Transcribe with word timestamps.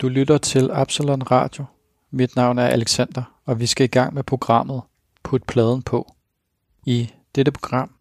Du 0.00 0.08
lytter 0.08 0.38
til 0.38 0.70
Absalon 0.72 1.22
Radio. 1.22 1.64
Mit 2.10 2.36
navn 2.36 2.58
er 2.58 2.66
Alexander, 2.66 3.22
og 3.44 3.60
vi 3.60 3.66
skal 3.66 3.84
i 3.84 3.86
gang 3.86 4.14
med 4.14 4.22
programmet 4.22 4.82
Put 5.22 5.44
pladen 5.44 5.82
på. 5.82 6.14
I 6.86 7.10
dette 7.34 7.52
program, 7.52 7.94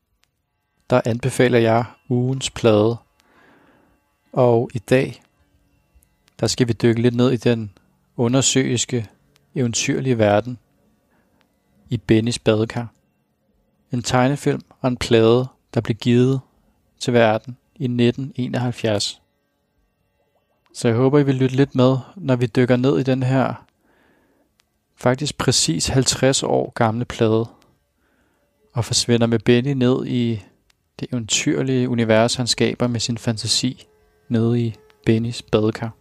der 0.90 1.02
anbefaler 1.06 1.60
jeg 1.60 1.86
ugens 2.10 2.50
plade. 2.50 2.98
Og 4.34 4.70
i 4.74 4.80
dag, 4.80 5.24
der 6.40 6.48
skal 6.48 6.68
vi 6.68 6.74
dykke 6.74 7.02
lidt 7.02 7.16
ned 7.16 7.32
i 7.32 7.38
den 7.38 7.72
undersøiske, 8.18 9.10
eventyrlige 9.56 10.18
verden 10.18 10.58
i 11.90 11.98
Bennys 11.98 12.40
badekar. 12.40 12.88
En 13.92 14.02
tegnefilm 14.02 14.62
og 14.80 14.88
en 14.88 14.98
plade, 14.98 15.48
der 15.74 15.82
blev 15.82 15.96
givet 15.96 16.42
til 17.00 17.14
verden 17.14 17.58
i 17.76 17.84
1971. 17.84 19.22
Så 20.76 20.88
jeg 20.88 20.98
håber, 20.98 21.20
I 21.20 21.24
vil 21.24 21.36
lytte 21.36 21.56
lidt 21.56 21.76
med, 21.76 21.98
når 22.16 22.36
vi 22.36 22.46
dykker 22.46 22.76
ned 22.76 23.00
i 23.00 23.04
den 23.04 23.24
her 23.24 23.66
faktisk 24.96 25.38
præcis 25.38 25.88
50 25.88 26.44
år 26.44 26.72
gamle 26.76 27.06
plade, 27.06 27.46
og 28.74 28.86
forsvinder 28.86 29.28
med 29.28 29.40
Benny 29.40 29.72
ned 29.72 30.06
i 30.06 30.42
det 31.00 31.08
eventyrlige 31.12 31.90
univers, 31.90 32.36
han 32.36 32.48
skaber 32.48 32.88
med 32.88 33.00
sin 33.00 33.18
fantasi 33.18 33.88
nede 34.30 34.62
i 34.62 34.76
Bennys 35.06 35.42
badekar. 35.42 35.92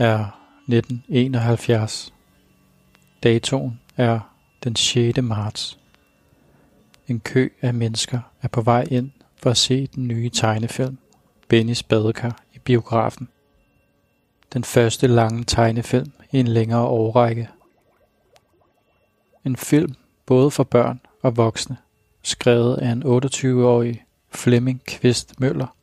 Er 0.00 0.24
1971. 0.68 2.14
Datoen 3.22 3.80
er 3.96 4.20
den 4.64 4.76
6. 4.76 5.22
marts. 5.22 5.78
En 7.08 7.20
kø 7.20 7.48
af 7.60 7.74
mennesker 7.74 8.20
er 8.42 8.48
på 8.48 8.60
vej 8.60 8.86
ind 8.90 9.10
for 9.36 9.50
at 9.50 9.56
se 9.56 9.86
den 9.86 10.08
nye 10.08 10.28
tegnefilm 10.28 10.98
Bennys 11.48 11.82
badekar 11.82 12.42
i 12.54 12.58
biografen. 12.58 13.28
Den 14.52 14.64
første 14.64 15.06
lange 15.06 15.44
tegnefilm 15.44 16.12
i 16.32 16.38
en 16.38 16.48
længere 16.48 16.86
årrække. 16.86 17.48
En 19.44 19.56
film 19.56 19.94
både 20.26 20.50
for 20.50 20.64
børn 20.64 21.00
og 21.22 21.36
voksne, 21.36 21.76
skrevet 22.22 22.76
af 22.76 22.88
en 22.88 23.02
28-årig 23.02 24.04
Flemming 24.30 24.84
Kvist 24.84 25.40
Møller 25.40 25.76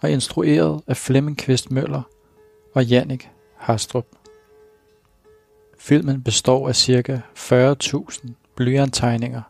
og 0.00 0.10
instrueret 0.10 0.82
af 0.86 0.96
Flemming 0.96 1.38
Kvist 1.38 1.70
Møller– 1.70 2.02
og 2.76 2.84
Jannik 2.84 3.30
Hastrup. 3.56 4.06
Filmen 5.78 6.22
består 6.22 6.68
af 6.68 6.76
ca. 6.76 7.20
40.000 7.36 8.30
blyanttegninger, 8.56 9.42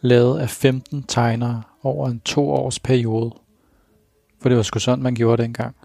lavet 0.00 0.40
af 0.40 0.50
15 0.50 1.02
tegnere 1.02 1.62
over 1.82 2.08
en 2.08 2.20
to 2.20 2.50
års 2.50 2.78
periode. 2.78 3.34
For 4.40 4.48
det 4.48 4.56
var 4.56 4.62
sgu 4.62 4.78
sådan, 4.78 5.02
man 5.02 5.14
gjorde 5.14 5.42
dengang. 5.42 5.76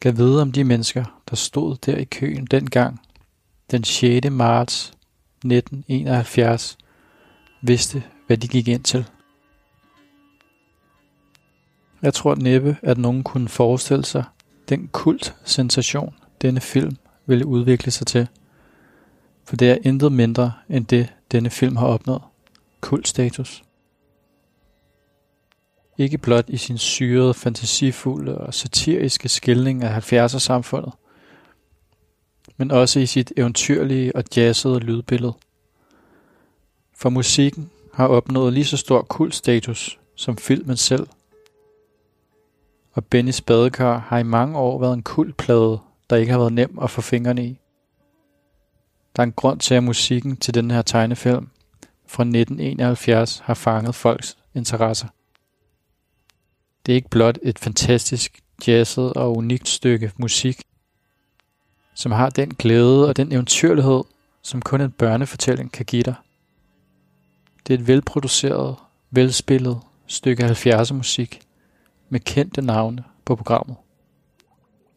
Gav 0.00 0.16
vide 0.16 0.42
om 0.42 0.52
de 0.52 0.64
mennesker, 0.64 1.22
der 1.30 1.36
stod 1.36 1.76
der 1.76 1.96
i 1.96 2.04
køen 2.04 2.46
dengang, 2.46 3.00
den 3.70 3.84
6. 3.84 4.30
marts 4.30 4.86
1971, 5.44 6.78
vidste, 7.62 8.02
hvad 8.26 8.36
de 8.36 8.48
gik 8.48 8.68
ind 8.68 8.84
til. 8.84 9.04
Jeg 12.02 12.14
tror 12.14 12.34
næppe, 12.34 12.76
at 12.82 12.98
nogen 12.98 13.22
kunne 13.22 13.48
forestille 13.48 14.04
sig 14.04 14.24
den 14.72 14.88
kult-sensation, 14.88 16.14
denne 16.42 16.60
film 16.60 16.96
ville 17.26 17.46
udvikle 17.46 17.90
sig 17.90 18.06
til. 18.06 18.28
For 19.44 19.56
det 19.56 19.70
er 19.70 19.78
intet 19.82 20.12
mindre 20.12 20.52
end 20.68 20.86
det, 20.86 21.12
denne 21.32 21.50
film 21.50 21.76
har 21.76 21.86
opnået. 21.86 22.22
Kultstatus. 22.80 23.64
Ikke 25.98 26.18
blot 26.18 26.44
i 26.48 26.56
sin 26.56 26.78
syrede, 26.78 27.34
fantasifulde 27.34 28.38
og 28.38 28.54
satiriske 28.54 29.28
skildring 29.28 29.82
af 29.82 30.12
70'er-samfundet, 30.12 30.92
men 32.56 32.70
også 32.70 33.00
i 33.00 33.06
sit 33.06 33.32
eventyrlige 33.36 34.16
og 34.16 34.24
jazzede 34.36 34.78
lydbillede. 34.78 35.34
For 36.96 37.10
musikken 37.10 37.70
har 37.94 38.06
opnået 38.06 38.52
lige 38.52 38.64
så 38.64 38.76
stor 38.76 39.02
kultstatus 39.02 39.98
som 40.16 40.36
filmen 40.36 40.76
selv– 40.76 41.06
og 42.92 43.04
Bennys 43.04 43.40
badekar 43.40 43.98
har 43.98 44.18
i 44.18 44.22
mange 44.22 44.58
år 44.58 44.80
været 44.80 44.94
en 44.94 45.02
kultplade, 45.02 45.80
der 46.10 46.16
ikke 46.16 46.32
har 46.32 46.38
været 46.38 46.52
nem 46.52 46.78
at 46.82 46.90
få 46.90 47.00
fingrene 47.00 47.46
i. 47.46 47.58
Der 49.16 49.22
er 49.22 49.26
en 49.26 49.32
grund 49.32 49.60
til, 49.60 49.74
at 49.74 49.84
musikken 49.84 50.36
til 50.36 50.54
den 50.54 50.70
her 50.70 50.82
tegnefilm 50.82 51.48
fra 52.06 52.22
1971 52.22 53.38
har 53.44 53.54
fanget 53.54 53.94
folks 53.94 54.38
interesser. 54.54 55.08
Det 56.86 56.92
er 56.92 56.96
ikke 56.96 57.08
blot 57.08 57.38
et 57.42 57.58
fantastisk 57.58 58.40
jazzet 58.66 59.12
og 59.12 59.36
unikt 59.36 59.68
stykke 59.68 60.12
musik, 60.16 60.62
som 61.94 62.12
har 62.12 62.30
den 62.30 62.54
glæde 62.54 63.08
og 63.08 63.16
den 63.16 63.32
eventyrlighed, 63.32 64.02
som 64.42 64.62
kun 64.62 64.80
en 64.80 64.90
børnefortælling 64.90 65.72
kan 65.72 65.84
give 65.84 66.02
dig. 66.02 66.14
Det 67.66 67.74
er 67.74 67.78
et 67.78 67.86
velproduceret, 67.86 68.76
velspillet 69.10 69.80
stykke 70.06 70.44
70'er 70.44 70.92
musik, 70.92 71.40
med 72.12 72.20
kendte 72.20 72.62
navne 72.62 73.04
på 73.24 73.36
programmet. 73.36 73.76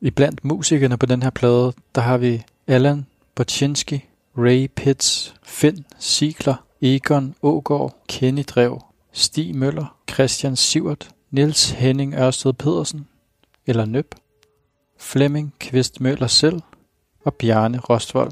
I 0.02 0.10
blandt 0.10 0.46
musikerne 0.46 0.98
på 0.98 1.06
den 1.06 1.24
her 1.24 1.30
plade, 1.30 1.74
der 1.96 2.02
har 2.02 2.18
vi 2.18 2.44
Alan 2.68 3.06
Bocinski, 3.36 4.06
Ray 4.38 4.68
Pitts, 4.76 5.36
Finn 5.44 5.86
Sigler, 6.00 6.56
Egon 6.82 7.36
Ågård, 7.42 7.98
Kenny 8.08 8.44
Drev, 8.48 8.82
Stig 9.12 9.56
Møller, 9.56 9.98
Christian 10.12 10.56
Sivert, 10.56 11.10
Niels 11.32 11.70
Henning 11.70 12.14
Ørsted 12.14 12.54
Pedersen, 12.54 13.08
eller 13.68 13.86
Nøb, 13.86 14.16
Flemming 15.00 15.54
Kvist 15.60 16.02
Møller 16.02 16.28
selv 16.28 16.62
og 17.24 17.34
Bjarne 17.34 17.78
Rostvold. 17.78 18.32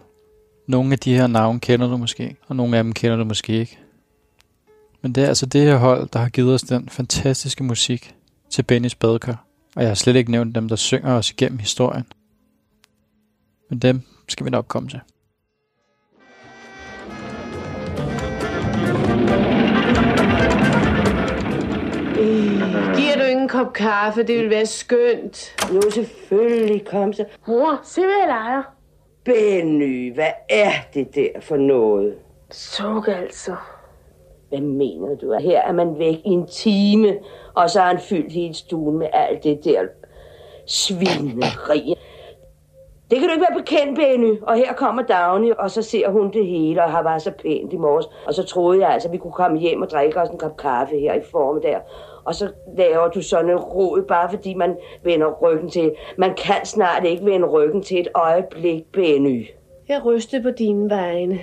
Nogle 0.67 0.93
af 0.93 0.99
de 0.99 1.15
her 1.15 1.27
navne 1.27 1.59
kender 1.59 1.87
du 1.87 1.97
måske, 1.97 2.35
og 2.47 2.55
nogle 2.55 2.77
af 2.77 2.83
dem 2.83 2.93
kender 2.93 3.17
du 3.17 3.23
måske 3.23 3.53
ikke. 3.53 3.79
Men 5.01 5.15
det 5.15 5.23
er 5.23 5.27
altså 5.27 5.45
det 5.45 5.61
her 5.61 5.77
hold, 5.77 6.09
der 6.13 6.19
har 6.19 6.29
givet 6.29 6.53
os 6.53 6.61
den 6.61 6.89
fantastiske 6.89 7.63
musik, 7.63 8.15
til 8.53 8.63
Bennys 8.63 8.95
badekar, 8.95 9.45
og 9.75 9.81
jeg 9.81 9.89
har 9.89 9.95
slet 9.95 10.15
ikke 10.15 10.31
nævnt 10.31 10.55
dem, 10.55 10.69
der 10.69 10.75
synger 10.75 11.13
os 11.13 11.31
igennem 11.31 11.59
historien. 11.59 12.05
Men 13.69 13.79
dem 13.79 14.01
skal 14.27 14.45
vi 14.45 14.49
nok 14.49 14.65
komme 14.67 14.89
til. 14.89 14.99
Øh, 22.19 22.95
giver 22.95 23.15
du 23.17 23.23
ingen 23.23 23.47
kop 23.47 23.73
kaffe? 23.73 24.23
Det 24.23 24.39
vil 24.39 24.49
være 24.49 24.65
skønt. 24.65 25.55
Jo, 25.73 25.81
selvfølgelig. 25.91 26.85
Kom 26.85 27.13
så. 27.13 27.25
Mor, 27.47 27.79
se 27.83 28.01
hvad 28.01 28.15
jeg 28.19 28.27
leger. 28.27 28.63
Benny, 29.25 30.13
hvad 30.13 30.31
er 30.49 30.71
det 30.93 31.15
der 31.15 31.41
for 31.41 31.57
noget? 31.57 32.15
Suk 32.51 33.07
altså. 33.07 33.55
Hvad 34.53 34.61
mener 34.61 35.15
du? 35.15 35.33
Her 35.39 35.61
er 35.61 35.71
man 35.71 35.99
væk 35.99 36.15
i 36.25 36.29
en 36.29 36.47
time, 36.47 37.17
og 37.53 37.69
så 37.69 37.79
har 37.79 37.87
han 37.87 37.99
fyldt 37.99 38.33
hele 38.33 38.53
stuen 38.53 38.97
med 38.97 39.07
alt 39.13 39.43
det 39.43 39.65
der 39.65 39.81
svineri. 40.65 41.95
Det 43.11 43.19
kan 43.19 43.29
du 43.29 43.33
ikke 43.33 43.45
være 43.49 43.61
bekendt, 43.61 43.95
Benny. 43.99 44.41
Og 44.41 44.55
her 44.55 44.73
kommer 44.73 45.03
Dagny, 45.03 45.51
og 45.51 45.71
så 45.71 45.81
ser 45.81 46.09
hun 46.09 46.33
det 46.33 46.45
hele, 46.45 46.83
og 46.83 46.91
har 46.91 47.03
været 47.03 47.21
så 47.21 47.31
pænt 47.31 47.73
i 47.73 47.77
morges. 47.77 48.05
Og 48.27 48.33
så 48.33 48.43
troede 48.43 48.79
jeg 48.79 48.89
altså, 48.89 49.07
at 49.07 49.13
vi 49.13 49.17
kunne 49.17 49.33
komme 49.33 49.59
hjem 49.59 49.81
og 49.81 49.89
drikke 49.89 50.21
os 50.21 50.29
en 50.29 50.37
kop 50.37 50.57
kaffe 50.57 50.99
her 50.99 51.13
i 51.13 51.21
formiddag. 51.31 51.79
Og 52.23 52.35
så 52.35 52.51
laver 52.77 53.07
du 53.07 53.21
sådan 53.21 53.49
en 53.49 53.59
rod, 53.59 54.01
bare 54.07 54.29
fordi 54.29 54.53
man 54.53 54.77
vender 55.03 55.33
ryggen 55.41 55.69
til. 55.69 55.91
Man 56.17 56.33
kan 56.33 56.65
snart 56.65 57.05
ikke 57.05 57.25
vende 57.25 57.47
ryggen 57.47 57.81
til 57.81 57.99
et 57.99 58.07
øjeblik, 58.15 58.83
Benny. 58.91 59.47
Jeg 59.89 60.05
rystede 60.05 60.43
på 60.43 60.51
dine 60.51 60.89
vegne. 60.89 61.39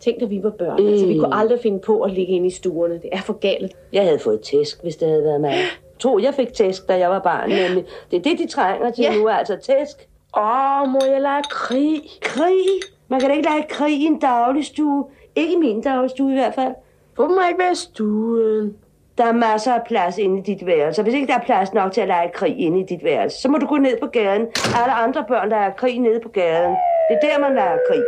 Tænk, 0.00 0.20
da 0.20 0.24
vi 0.24 0.42
var 0.42 0.50
børn. 0.50 0.82
Mm. 0.82 0.88
Altså, 0.88 1.06
vi 1.06 1.18
kunne 1.18 1.34
aldrig 1.34 1.58
finde 1.62 1.78
på 1.78 2.00
at 2.00 2.12
ligge 2.12 2.32
inde 2.32 2.46
i 2.46 2.50
stuerne. 2.50 2.94
Det 2.94 3.08
er 3.12 3.20
for 3.20 3.32
galt. 3.32 3.76
Jeg 3.92 4.02
havde 4.02 4.18
fået 4.18 4.40
tæsk, 4.40 4.82
hvis 4.82 4.96
det 4.96 5.08
havde 5.08 5.24
været 5.24 5.40
mig. 5.40 5.54
Tro, 5.98 6.18
jeg 6.18 6.34
fik 6.34 6.52
tæsk, 6.52 6.88
da 6.88 6.98
jeg 6.98 7.10
var 7.10 7.18
barn. 7.18 7.48
Nemlig. 7.48 7.84
Det 8.10 8.16
er 8.16 8.22
det, 8.22 8.38
de 8.38 8.46
trænger 8.46 8.90
til 8.90 9.02
ja. 9.02 9.14
nu, 9.14 9.28
altså 9.28 9.56
tæsk. 9.56 10.08
Åh, 10.36 10.88
må 10.88 10.98
jeg 11.12 11.20
lege 11.20 11.42
krig? 11.50 12.00
Krig? 12.20 12.66
Man 13.08 13.20
kan 13.20 13.28
da 13.28 13.34
ikke 13.34 13.48
lege 13.48 13.66
krig 13.68 14.00
i 14.00 14.04
en 14.04 14.18
dagligstue. 14.18 15.04
Ikke 15.36 15.52
i 15.52 15.56
min 15.56 15.80
dagligstue 15.80 16.30
i 16.30 16.34
hvert 16.34 16.54
fald. 16.54 16.72
Hvorfor 17.14 17.34
må 17.34 17.40
jeg 17.40 17.48
ikke 17.48 17.62
være 17.62 17.74
stuen? 17.74 18.76
Der 19.20 19.26
er 19.26 19.32
masser 19.32 19.72
af 19.72 19.82
plads 19.86 20.18
inde 20.18 20.38
i 20.38 20.42
dit 20.42 20.66
værelse. 20.66 21.02
Hvis 21.02 21.14
ikke 21.14 21.26
der 21.26 21.34
er 21.34 21.44
plads 21.44 21.72
nok 21.74 21.92
til 21.92 22.00
at 22.00 22.08
lege 22.08 22.30
krig 22.34 22.58
inde 22.58 22.80
i 22.80 22.84
dit 22.88 23.04
værelse, 23.04 23.42
så 23.42 23.48
må 23.48 23.58
du 23.58 23.66
gå 23.66 23.76
ned 23.76 23.96
på 24.00 24.06
gaden. 24.06 24.46
Alle 24.82 24.92
andre 24.92 25.24
børn, 25.28 25.50
der 25.50 25.56
er 25.56 25.70
krig 25.70 25.98
nede 25.98 26.20
på 26.20 26.28
gaden. 26.28 26.76
Det 27.08 27.18
er 27.22 27.28
der, 27.28 27.38
man 27.40 27.54
leger 27.54 27.78
krig. 27.88 28.04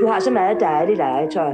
Du 0.00 0.06
har 0.06 0.20
så 0.20 0.30
meget 0.30 0.60
dejligt 0.60 0.96
legetøj. 0.96 1.52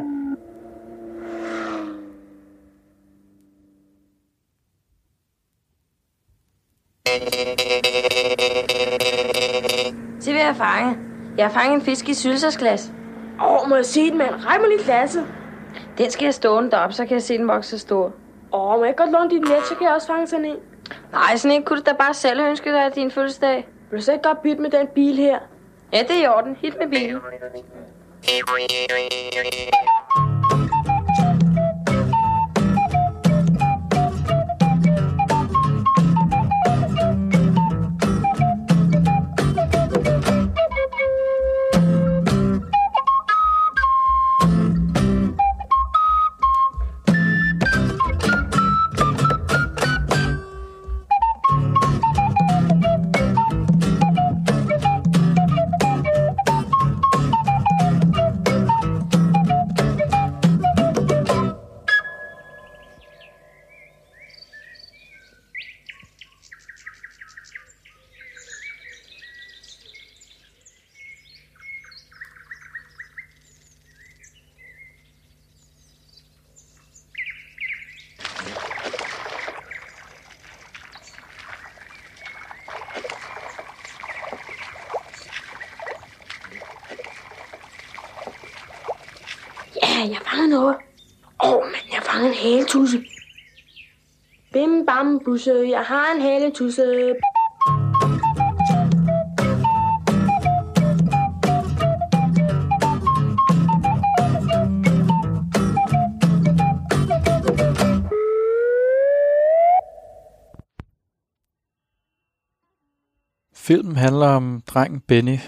Se, 10.20 10.32
hvad 10.32 10.40
jeg 10.40 10.54
har 10.54 10.64
fanget. 10.64 10.98
Jeg 11.36 11.46
har 11.46 11.60
fanget 11.60 11.74
en 11.74 11.82
fisk 11.82 12.08
i 12.08 12.14
sylsersglas. 12.14 12.92
Åh, 13.40 13.62
oh, 13.62 13.68
må 13.68 13.76
jeg 13.76 13.84
se 13.84 14.10
den, 14.10 14.18
mand? 14.18 14.34
Rej 14.46 14.58
mig 14.58 14.68
lige 14.68 14.84
glasset. 14.84 15.26
Den 15.98 16.10
skal 16.10 16.24
jeg 16.24 16.34
stående 16.34 16.70
deroppe, 16.70 16.94
så 16.94 17.06
kan 17.06 17.14
jeg 17.14 17.22
se 17.22 17.38
den 17.38 17.48
vokse 17.48 17.70
så 17.70 17.78
stor. 17.78 18.12
Åh, 18.52 18.72
oh, 18.72 18.78
må 18.78 18.84
jeg 18.84 18.96
godt 18.96 19.10
låne 19.10 19.30
dit 19.30 19.40
net, 19.40 19.66
så 19.66 19.74
kan 19.74 19.86
jeg 19.86 19.94
også 19.94 20.06
fange 20.06 20.26
sådan 20.26 20.44
en. 20.44 20.56
Nej, 21.12 21.36
sådan 21.36 21.56
en 21.56 21.62
kunne 21.64 21.78
du 21.78 21.82
da 21.86 21.92
bare 21.92 22.14
selv 22.14 22.40
ønske 22.40 22.72
dig 22.72 22.84
af 22.84 22.92
din 22.92 23.10
fødselsdag. 23.10 23.68
Vil 23.90 23.98
du 23.98 24.04
så 24.04 24.12
ikke 24.12 24.28
godt 24.28 24.42
bytte 24.42 24.62
med 24.62 24.70
den 24.70 24.86
bil 24.86 25.16
her? 25.16 25.38
Ja, 25.92 26.02
det 26.02 26.10
er 26.10 26.22
i 26.22 26.26
orden. 26.26 26.56
Hit 26.60 26.78
med 26.78 26.88
bilen. 26.88 27.20
Haletusse, 95.48 95.70
jeg 95.70 95.84
har 95.84 96.12
en 96.14 96.20
haletusse. 96.20 97.14
Filmen 113.54 113.96
handler 113.96 114.26
om 114.26 114.62
drengen 114.66 115.00
Benny, 115.00 115.38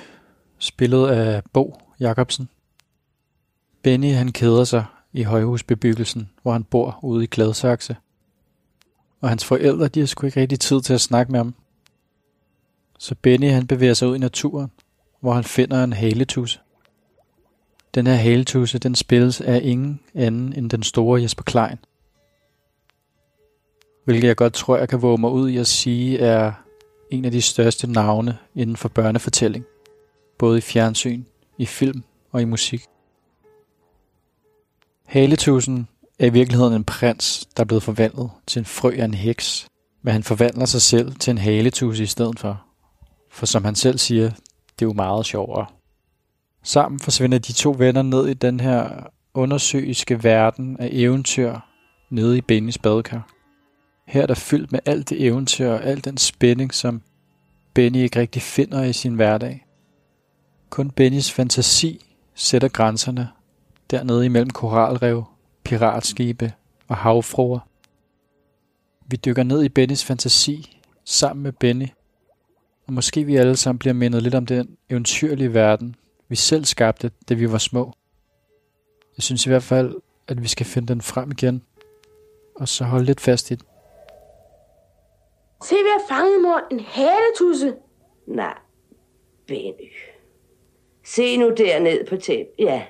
spillet 0.59 1.09
af 1.09 1.43
Bo 1.53 1.81
Jacobsen. 2.01 2.49
Benny 3.83 4.13
han 4.13 4.33
keder 4.33 4.65
sig 4.65 4.85
i 5.13 5.23
højhusbebyggelsen, 5.23 6.31
hvor 6.43 6.53
han 6.53 6.65
bor 6.65 6.99
ude 7.03 7.25
i 7.25 7.27
Gladsaxe. 7.27 7.97
Og 9.21 9.29
hans 9.29 9.45
forældre, 9.45 9.89
de 9.89 10.01
har 10.01 10.07
sgu 10.07 10.27
ikke 10.27 10.41
rigtig 10.41 10.61
tid 10.61 10.81
til 10.81 10.95
at 10.95 11.01
snakke 11.01 11.33
med 11.33 11.41
ham. 11.41 11.55
Så 12.99 13.15
Benny 13.23 13.51
han 13.51 13.67
bevæger 13.67 13.95
sig 13.95 14.09
ud 14.09 14.17
i 14.17 14.19
naturen, 14.19 14.71
hvor 15.21 15.33
han 15.33 15.45
finder 15.45 15.85
en 15.85 15.93
haletusse. 15.93 16.61
Den 17.95 18.07
her 18.07 18.15
haletusse, 18.15 18.79
den 18.79 18.95
spilles 18.95 19.41
af 19.41 19.61
ingen 19.63 20.01
anden 20.15 20.53
end 20.53 20.71
den 20.71 20.83
store 20.83 21.23
Jesper 21.23 21.43
Klein. 21.43 21.79
Hvilket 24.05 24.29
jeg 24.29 24.37
godt 24.37 24.53
tror, 24.53 24.77
jeg 24.77 24.89
kan 24.89 25.03
våge 25.03 25.19
mig 25.19 25.31
ud 25.31 25.49
i 25.49 25.57
at 25.57 25.67
sige, 25.67 26.19
er 26.19 26.53
en 27.11 27.25
af 27.25 27.31
de 27.31 27.43
største 27.43 27.87
navne 27.87 28.39
inden 28.55 28.77
for 28.77 28.89
børnefortælling. 28.89 29.65
Både 30.39 30.59
i 30.59 30.61
fjernsyn, 30.61 31.25
i 31.59 31.67
film 31.67 32.03
og 32.31 32.43
i 32.43 32.45
musik. 32.45 32.85
Haletusen 35.05 35.89
er 36.21 36.27
i 36.27 36.31
virkeligheden 36.31 36.75
en 36.75 36.85
prins, 36.85 37.49
der 37.57 37.63
er 37.63 37.67
blevet 37.67 37.83
forvandlet 37.83 38.31
til 38.47 38.61
en 38.61 38.65
frø 38.65 38.91
af 38.99 39.05
en 39.05 39.15
heks, 39.15 39.67
men 40.03 40.13
han 40.13 40.23
forvandler 40.23 40.65
sig 40.65 40.83
selv 40.83 41.15
til 41.15 41.31
en 41.31 41.39
haletusse 41.39 42.03
i 42.03 42.07
stedet 42.07 42.39
for. 42.39 42.63
For 43.31 43.47
som 43.47 43.65
han 43.65 43.75
selv 43.75 43.99
siger, 43.99 44.31
det 44.79 44.83
er 44.83 44.87
jo 44.87 44.93
meget 44.93 45.27
sjovere. 45.27 45.67
Sammen 46.63 47.01
forsvinder 47.01 47.39
de 47.39 47.53
to 47.53 47.75
venner 47.79 48.03
ned 48.03 48.29
i 48.29 48.35
den 48.35 48.61
her 48.61 49.07
undersøiske 49.35 50.25
verden 50.25 50.77
af 50.81 50.89
eventyr 50.93 51.59
nede 52.11 52.39
i 52.39 52.41
Bennys 52.41 52.79
badekar. 52.79 53.29
Her 54.07 54.23
er 54.23 54.27
der 54.27 54.35
fyldt 54.35 54.73
med 54.73 54.81
alt 54.87 55.11
det 55.11 55.27
eventyr 55.27 55.69
og 55.69 55.85
al 55.85 56.05
den 56.05 56.17
spænding, 56.17 56.75
som 56.75 57.03
Benny 57.75 57.97
ikke 57.97 58.21
rigtig 58.21 58.43
finder 58.43 58.83
i 58.83 58.93
sin 58.93 59.15
hverdag. 59.15 59.67
Kun 60.71 60.91
Bennys 60.91 61.33
fantasi 61.33 62.07
sætter 62.35 62.69
grænserne 62.69 63.29
dernede 63.91 64.25
imellem 64.25 64.51
koralrev, 64.51 65.25
piratskibe 65.71 66.53
og 66.89 66.97
havfruer. 66.97 67.59
Vi 69.07 69.17
dykker 69.17 69.43
ned 69.43 69.63
i 69.63 69.69
Bennys 69.69 70.05
fantasi 70.05 70.81
sammen 71.05 71.43
med 71.43 71.53
Benny, 71.53 71.87
og 72.87 72.93
måske 72.93 73.25
vi 73.25 73.37
alle 73.37 73.57
sammen 73.57 73.79
bliver 73.79 73.95
mindet 73.95 74.23
lidt 74.23 74.35
om 74.35 74.47
den 74.47 74.77
eventyrlige 74.91 75.55
verden, 75.55 75.97
vi 76.29 76.37
selv 76.37 76.65
skabte, 76.65 77.11
da 77.29 77.35
vi 77.35 77.53
var 77.53 77.59
små. 77.59 77.93
Jeg 79.17 79.23
synes 79.23 79.47
i 79.47 79.49
hvert 79.49 79.63
fald, 79.63 79.97
at 80.29 80.43
vi 80.43 80.49
skal 80.49 80.67
finde 80.67 80.89
den 80.89 81.01
frem 81.01 81.31
igen, 81.31 81.63
og 82.55 82.69
så 82.69 82.85
holde 82.85 83.05
lidt 83.05 83.21
fast 83.21 83.51
i 83.51 83.55
den. 83.55 83.67
Se, 85.65 85.75
vi 85.75 85.91
har 85.99 86.17
fanget, 86.17 86.43
mor. 86.43 86.61
En 86.71 86.81
haletusse. 86.81 87.75
Nej, 88.27 88.59
Benny. 89.47 89.93
Se 91.05 91.37
nu 91.37 91.55
derned 91.57 92.07
på 92.07 92.17
tæppet. 92.17 92.55
Ja, 92.59 92.65
ja. 92.65 92.83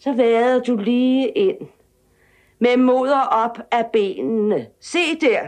Så 0.00 0.12
vader 0.12 0.60
du 0.60 0.76
lige 0.76 1.28
ind. 1.28 1.56
Med 2.58 2.76
moder 2.76 3.20
op 3.20 3.58
af 3.70 3.86
benene. 3.92 4.66
Se 4.80 4.98
der. 5.20 5.40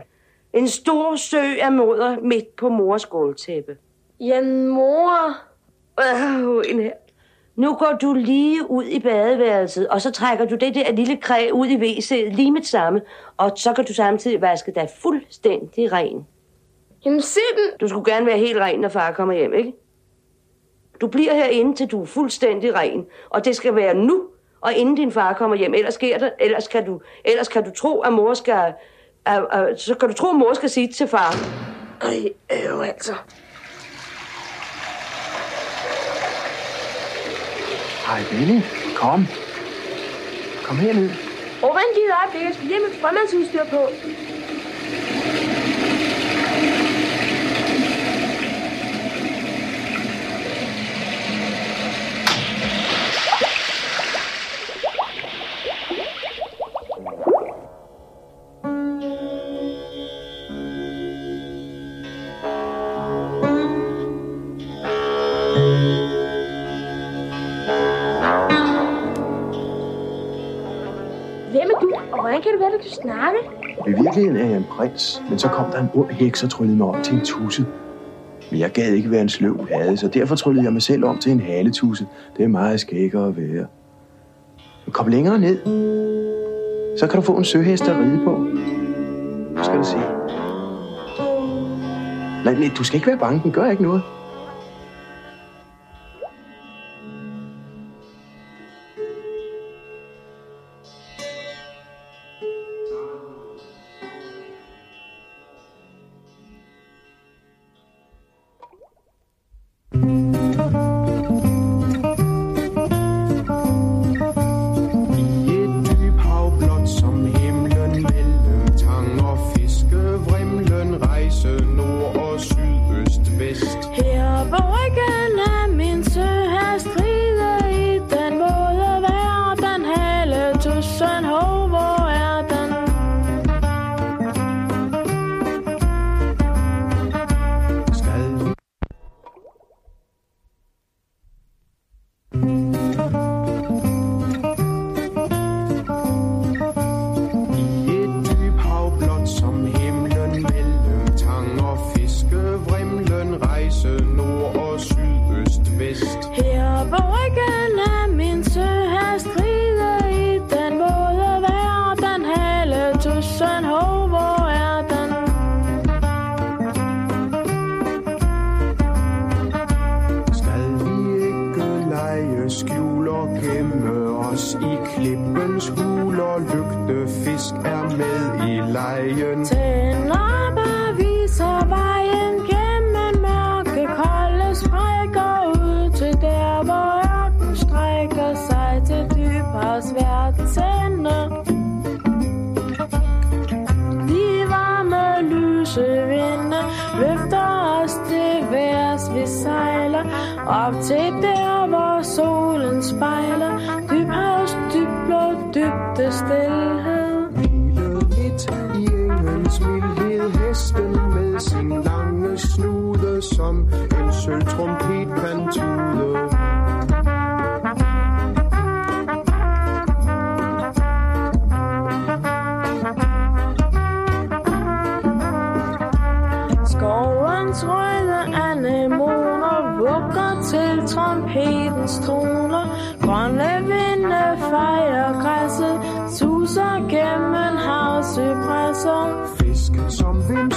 En 0.52 0.68
stor 0.68 1.16
sø 1.16 1.42
af 1.60 1.72
moder 1.72 2.16
midt 2.20 2.56
på 2.56 2.68
mors 2.68 3.06
gulvtæppe. 3.06 3.76
Ja, 4.20 4.42
mor. 4.42 5.36
Øh, 6.00 6.70
en 6.70 6.80
her. 6.80 6.92
Nu 7.56 7.74
går 7.74 7.98
du 8.02 8.12
lige 8.12 8.70
ud 8.70 8.84
i 8.84 9.00
badeværelset, 9.00 9.88
og 9.88 10.00
så 10.00 10.10
trækker 10.10 10.44
du 10.44 10.54
det 10.54 10.74
der 10.74 10.92
lille 10.92 11.16
kræ 11.16 11.50
ud 11.52 11.66
i 11.66 11.76
WC'et 11.76 12.34
lige 12.34 12.52
med 12.52 12.60
det 12.60 12.68
samme, 12.68 13.00
og 13.36 13.52
så 13.56 13.72
kan 13.72 13.84
du 13.84 13.94
samtidig 13.94 14.40
vaske 14.40 14.72
dig 14.74 14.88
fuldstændig 14.98 15.92
ren. 15.92 16.26
Jamen 17.04 17.20
simpelthen. 17.20 17.78
Du 17.80 17.88
skulle 17.88 18.12
gerne 18.12 18.26
være 18.26 18.38
helt 18.38 18.58
ren, 18.58 18.80
når 18.80 18.88
far 18.88 19.12
kommer 19.12 19.34
hjem, 19.34 19.52
ikke? 19.54 19.72
Du 21.00 21.06
bliver 21.06 21.34
herinde, 21.34 21.74
til 21.74 21.86
du 21.86 22.02
er 22.02 22.06
fuldstændig 22.06 22.74
ren, 22.74 23.06
og 23.30 23.44
det 23.44 23.56
skal 23.56 23.74
være 23.74 23.94
nu, 23.94 24.22
og 24.62 24.74
inden 24.74 24.94
din 24.94 25.12
far 25.12 25.32
kommer 25.32 25.56
hjem. 25.56 25.74
Ellers, 25.74 25.94
sker 25.94 26.18
det, 26.18 26.32
ellers, 26.40 26.68
kan, 26.68 26.84
du, 26.84 27.00
ellers 27.24 27.48
kan 27.48 27.64
du 27.64 27.70
tro, 27.70 28.00
at 28.00 28.12
mor 28.12 28.34
skal... 28.34 28.72
Uh, 29.28 29.34
uh, 29.34 29.76
så 29.76 29.94
kan 30.00 30.08
du 30.08 30.14
tro, 30.14 30.28
at 30.28 30.36
mor 30.36 30.52
skal 30.54 30.70
sige 30.70 30.88
til 30.88 31.08
far. 31.08 31.34
Ej, 32.00 32.28
øh, 32.52 32.88
altså. 32.88 33.12
Hej 38.06 38.20
Benny, 38.30 38.60
kom. 38.96 39.26
Kom 40.64 40.76
herned. 40.76 41.10
Åh, 41.62 41.70
vent 41.74 41.94
lige 41.94 42.06
et 42.06 42.14
øjeblik. 42.22 42.42
Jeg 42.44 42.54
skal 42.54 42.66
lige 42.66 42.78
have 42.78 42.88
mit 42.88 43.70
på. 43.70 43.88
Hvordan 72.32 72.42
kan 72.42 72.52
det 72.52 72.60
være, 72.60 72.70
du 72.70 72.78
kan 72.82 72.90
snakke? 72.90 73.38
I 73.86 74.02
virkeligheden 74.02 74.36
er 74.36 74.46
jeg 74.46 74.56
en 74.56 74.64
prins, 74.70 75.22
men 75.28 75.38
så 75.38 75.48
kom 75.48 75.70
der 75.70 75.80
en 75.80 75.88
ond 75.94 76.10
heks 76.10 76.42
og 76.42 76.50
tryllede 76.50 76.76
mig 76.76 76.86
om 76.86 77.02
til 77.02 77.14
en 77.14 77.24
tusse. 77.24 77.66
Men 78.50 78.60
jeg 78.60 78.70
gad 78.70 78.92
ikke 78.92 79.10
være 79.10 79.20
en 79.20 79.28
sløv 79.28 79.68
hade, 79.72 79.96
så 79.96 80.08
derfor 80.08 80.36
tryllede 80.36 80.64
jeg 80.64 80.72
mig 80.72 80.82
selv 80.82 81.04
om 81.04 81.18
til 81.18 81.32
en 81.32 81.40
haletusse. 81.40 82.06
Det 82.36 82.44
er 82.44 82.48
meget 82.48 82.80
skækkere 82.80 83.28
at 83.28 83.36
være. 83.36 83.66
Men 84.86 84.92
kom 84.92 85.06
længere 85.06 85.38
ned. 85.38 85.58
Så 86.98 87.06
kan 87.06 87.20
du 87.20 87.26
få 87.26 87.36
en 87.36 87.44
søhest 87.44 87.88
at 87.88 87.96
ride 87.96 88.20
på. 88.24 88.38
Nu 89.56 89.64
skal 89.64 89.78
du 89.78 89.84
se. 89.84 89.96
Nej, 92.44 92.54
nej, 92.54 92.70
du 92.78 92.84
skal 92.84 92.96
ikke 92.96 93.06
være 93.06 93.18
bange. 93.18 93.40
Den 93.42 93.52
gør 93.52 93.70
ikke 93.70 93.82
noget. 93.82 94.02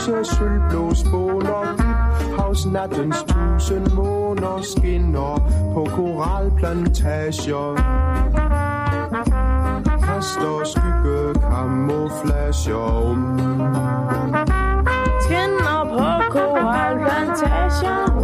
Lyse 0.08 0.36
sølvblå 0.36 0.94
spåler 0.94 1.76
Dyb 1.78 2.40
havsnattens 2.40 3.24
tusind 3.24 3.88
måner 3.94 4.62
Skinner 4.62 5.38
på 5.74 5.86
koralplantager 5.96 7.76
Kaster 10.04 10.64
skygge 10.66 11.34
kamuflager 11.42 12.76
om 12.76 13.40
Skinner 15.22 15.82
på 15.90 16.32
koralplantager. 16.32 18.15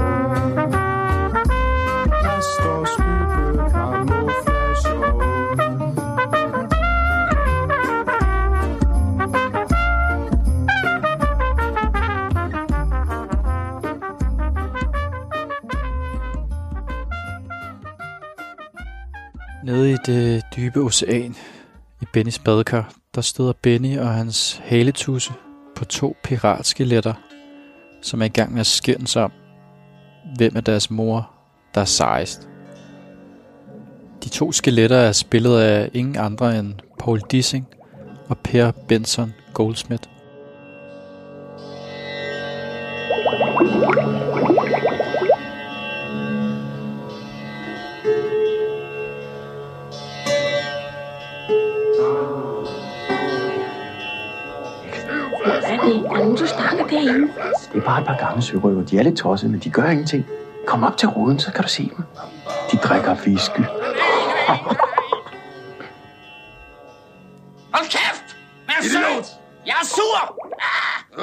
Nede 19.71 19.91
i 19.91 19.95
det 20.05 20.43
dybe 20.55 20.79
ocean, 20.79 21.35
i 22.01 22.05
Bennys 22.13 22.39
badekar, 22.39 22.93
der 23.15 23.21
støder 23.21 23.53
Benny 23.61 23.99
og 23.99 24.13
hans 24.13 24.61
haletusse 24.63 25.33
på 25.75 25.85
to 25.85 26.15
piratskeletter, 26.23 27.13
som 28.01 28.21
er 28.21 28.25
i 28.25 28.29
gang 28.29 28.51
med 28.51 28.59
at 28.59 28.65
skændes 28.65 29.15
om, 29.15 29.31
hvem 30.35 30.55
er 30.55 30.61
deres 30.61 30.91
mor, 30.91 31.31
der 31.75 31.81
er 31.81 31.85
sejst. 31.85 32.49
De 34.23 34.29
to 34.29 34.51
skeletter 34.51 34.97
er 34.97 35.11
spillet 35.11 35.59
af 35.59 35.89
ingen 35.93 36.17
andre 36.17 36.59
end 36.59 36.73
Paul 36.99 37.21
Dissing 37.31 37.67
og 38.29 38.37
Per 38.37 38.71
Benson 38.87 39.33
Goldsmith. 39.53 40.10
Det 56.11 57.77
er 57.77 57.81
bare 57.85 58.01
et 58.01 58.07
par 58.07 58.17
gamle 58.17 58.41
sørøver. 58.41 58.85
De 58.85 58.97
er 58.97 59.03
lidt 59.03 59.17
tossede, 59.17 59.51
men 59.51 59.59
de 59.59 59.69
gør 59.69 59.89
ingenting. 59.89 60.25
Kom 60.67 60.83
op 60.83 60.97
til 60.97 61.07
roden, 61.09 61.39
så 61.39 61.51
kan 61.51 61.63
du 61.63 61.69
se 61.69 61.83
dem. 61.97 62.03
De 62.71 62.77
drikker 62.77 63.15
whisky. 63.25 63.59
Hold 67.73 67.87
kæft! 67.89 68.37
Hvad 68.65 68.75
er 68.75 68.83
Idiot! 68.83 69.25
sødt? 69.25 69.27
Jeg 69.65 69.75
er 69.81 69.85
sur! 69.85 70.19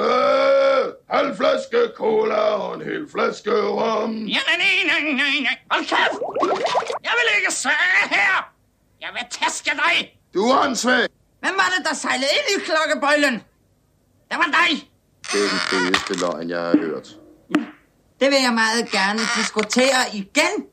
Øh, 0.03 0.85
halv 1.09 1.37
flaske 1.37 1.77
cola 1.95 2.35
og 2.35 2.75
en 2.75 2.81
hel 2.81 3.05
flaske 3.11 3.51
rom. 3.51 4.13
Ja, 4.15 4.39
nej, 4.47 4.57
nej, 4.91 5.01
nej, 5.13 5.33
nej. 5.47 5.57
Hold 5.71 5.85
kæft! 5.85 6.19
Jeg 7.03 7.11
vil 7.17 7.27
ikke 7.39 7.53
sidde 7.53 7.75
her! 8.11 8.33
Jeg 9.01 9.09
vil 9.13 9.23
tæske 9.31 9.71
dig! 9.83 10.19
Du 10.33 10.39
er 10.49 10.65
åndssvag. 10.65 11.07
Hvem 11.39 11.53
var 11.61 11.69
det, 11.77 11.85
der 11.89 11.95
sejlede 11.95 12.29
ind 12.39 12.47
i 12.61 12.65
klokkebøjlen? 12.65 13.43
Det 14.29 14.37
var 14.37 14.43
dig! 14.59 14.89
Det 15.31 15.39
er 15.45 15.49
den 15.49 15.59
fedeste 15.59 16.13
løgn, 16.25 16.49
jeg 16.49 16.59
har 16.61 16.77
hørt. 16.77 17.07
Det 18.19 18.27
vil 18.31 18.41
jeg 18.43 18.53
meget 18.53 18.89
gerne 18.91 19.19
diskutere 19.37 20.01
igen. 20.13 20.65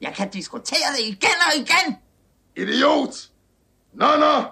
Jeg 0.00 0.14
kan 0.14 0.30
diskutere 0.30 0.88
det 0.98 1.04
igen 1.04 1.38
og 1.46 1.56
igen. 1.56 1.96
Idiot! 2.56 3.14
Nå, 3.94 4.16
nå. 4.16 4.42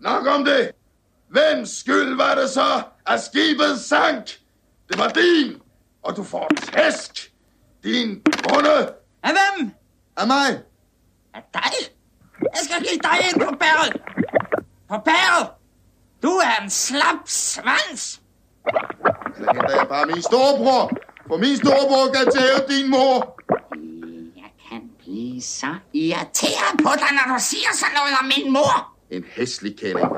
Nok 0.00 0.26
om 0.26 0.44
det. 0.44 0.70
Hvem 1.28 1.66
skyld 1.66 2.16
var 2.16 2.34
det 2.34 2.50
så, 2.50 2.82
at 3.06 3.22
skibet 3.22 3.80
sank? 3.80 4.26
Det 4.88 4.98
var 4.98 5.08
din, 5.08 5.60
og 6.02 6.16
du 6.16 6.24
får 6.24 6.48
tæsk. 6.72 7.32
Din 7.84 8.22
bunde 8.42 8.92
Af 9.22 9.30
hvem? 9.32 9.70
af 10.16 10.26
mig. 10.26 10.62
Af 11.34 11.42
dig? 11.54 11.72
Jeg 12.40 12.60
skal 12.64 12.78
give 12.78 13.00
dig 13.02 13.18
ind 13.28 13.40
på 13.48 13.56
bæret. 13.60 13.92
På 14.88 14.96
bæret. 15.04 15.48
Du 16.24 16.30
er 16.30 16.62
en 16.62 16.70
slap 16.70 17.20
svans. 17.26 18.00
Så 19.36 19.44
henter 19.52 19.76
jeg 19.78 19.86
bare 19.88 20.06
min 20.06 20.22
storebror. 20.22 20.90
For 21.28 21.36
min 21.36 21.56
storebror 21.56 22.12
kan 22.14 22.24
tæve 22.36 22.78
din 22.78 22.90
mor. 22.90 23.40
Jeg 24.36 24.52
kan 24.68 24.82
blive 24.98 25.40
så 25.42 25.74
irriteret 25.92 26.74
på 26.78 26.90
dig, 27.02 27.10
når 27.18 27.34
du 27.34 27.40
siger 27.40 27.68
sådan 27.72 27.94
noget 27.98 28.14
om 28.20 28.26
min 28.36 28.52
mor. 28.52 28.94
En 29.10 29.24
hæslig 29.36 29.78
kælling. 29.78 30.08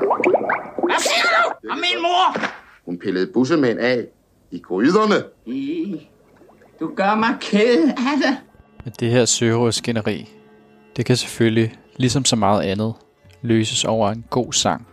Hvad 0.87 0.99
siger 0.99 1.25
du 1.35 1.69
om 1.71 1.77
min 1.77 2.01
mor? 2.01 2.39
Hun 2.85 2.99
pillede 2.99 3.27
bussemænd 3.33 3.79
af 3.79 4.05
i 4.51 4.59
gryderne. 4.59 5.23
Du 6.79 6.95
gør 6.95 7.15
mig 7.15 7.37
ked 7.41 7.87
af 7.87 8.17
det. 8.23 8.37
Men 8.83 8.93
det 8.99 9.11
her 9.11 9.25
sørøverskænderi, 9.25 10.29
det 10.95 11.05
kan 11.05 11.17
selvfølgelig, 11.17 11.79
ligesom 11.95 12.25
så 12.25 12.35
meget 12.35 12.61
andet, 12.61 12.93
løses 13.41 13.85
over 13.85 14.11
en 14.11 14.25
god 14.29 14.53
sang. 14.53 14.87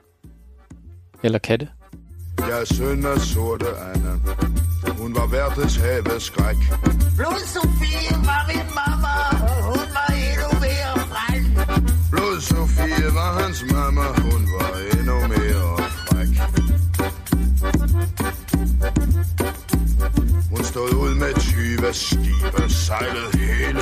Eller 1.25 1.39
kan 1.39 1.61
det? 1.61 1.69
Jeg 2.39 2.61
er 2.61 2.65
søn 2.65 3.07
af 3.07 3.21
sorte 3.21 3.67
Anna. 3.95 4.13
Hun 4.99 5.15
var 5.15 5.27
værtets 5.27 5.77
havets 5.77 6.25
skræk. 6.25 6.57
Blod 7.17 7.41
Sofie 7.55 8.17
var 8.29 8.43
min 8.51 8.69
mamma, 8.79 9.15
og 9.47 9.63
hun 9.69 9.87
var 9.97 10.09
endnu 10.29 10.51
mere 10.65 10.95
fræk. 11.13 11.43
Blod 12.11 12.41
Sofie 12.41 13.15
var 13.15 13.31
hans 13.41 13.65
mamma. 13.73 14.07
Hun 14.27 14.43
var 14.59 14.73
endnu 14.93 15.19
mere 15.33 15.69
fræk. 16.07 16.33
Hun 20.51 20.65
stod 20.65 20.91
ud 21.05 21.15
med 21.15 21.33
20 21.41 21.93
skibe, 21.93 22.63
sejlede 22.69 23.31
hele 23.39 23.81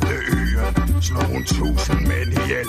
på 0.00 0.06
skatteøen 0.06 1.02
slog 1.02 1.24
hun 1.24 1.44
tusind 1.44 2.00
mænd 2.00 2.32
ihjel. 2.32 2.66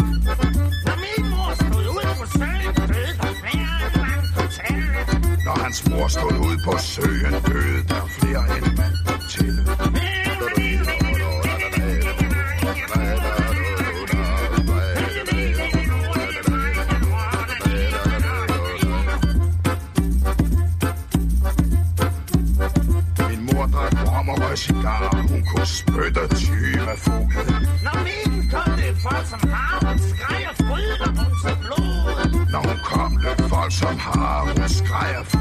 Når 0.86 0.96
min 1.04 1.30
mor 1.30 1.54
stod 1.56 1.86
ude 1.96 2.12
på 2.20 2.26
søen, 2.38 2.74
døde 2.76 3.14
der 3.22 3.34
flere 3.42 3.78
end 3.86 4.02
man 4.02 4.24
kunne 4.36 4.50
tælle. 4.58 5.44
Når 5.46 5.64
hans 5.64 5.90
mor 5.90 6.08
stod 6.08 6.38
ude 6.48 6.58
på 6.66 6.78
søen, 6.78 7.34
døde 7.48 7.84
der 7.88 8.04
flere 8.20 8.58
end 8.58 8.78
man 8.78 8.94
kunne 9.06 9.28
tælle. 9.30 10.17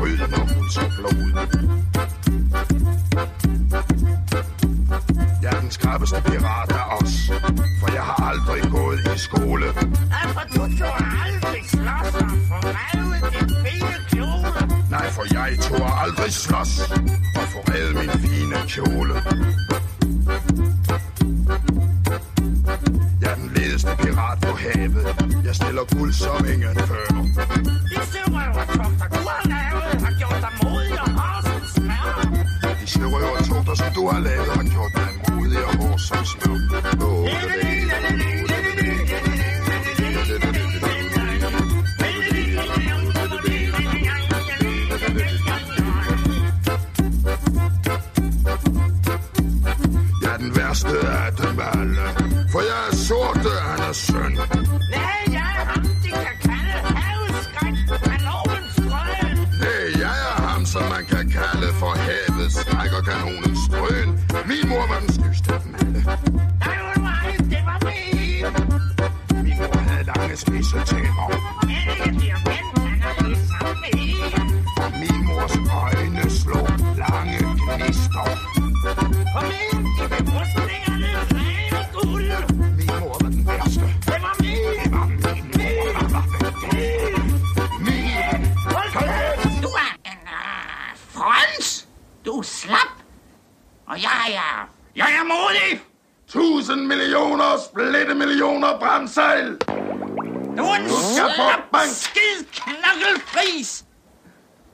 Skreg 0.07 0.33
af 0.33 0.49
fryd, 0.49 1.03
når 1.03 1.13
hun 1.15 1.96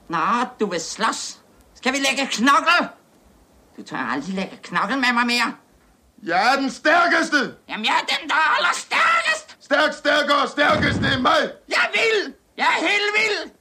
Nå, 0.09 0.45
du 0.59 0.65
vil 0.65 0.81
slås. 0.81 1.39
Skal 1.75 1.93
vi 1.93 1.97
lægge 1.97 2.27
knokkel? 2.31 2.87
Du 3.77 3.83
tør 3.83 3.97
aldrig 3.97 4.35
lægge 4.35 4.59
knokkel 4.63 4.97
med 4.97 5.13
mig 5.13 5.25
mere. 5.25 5.53
Jeg 6.23 6.53
er 6.53 6.59
den 6.59 6.71
stærkeste. 6.71 7.55
Jamen, 7.69 7.85
jeg 7.85 7.93
er 8.01 8.05
den, 8.15 8.29
der 8.29 8.35
er 8.35 8.57
allerstærkest. 8.57 9.57
Stærk, 9.61 9.93
stærkere, 9.93 10.47
stærkeste 10.47 11.13
end 11.13 11.21
mig. 11.21 11.51
Jeg 11.69 11.89
vil! 11.93 12.33
Jeg 12.57 12.63
er 12.65 12.87
helt 12.87 13.11
vild! 13.19 13.51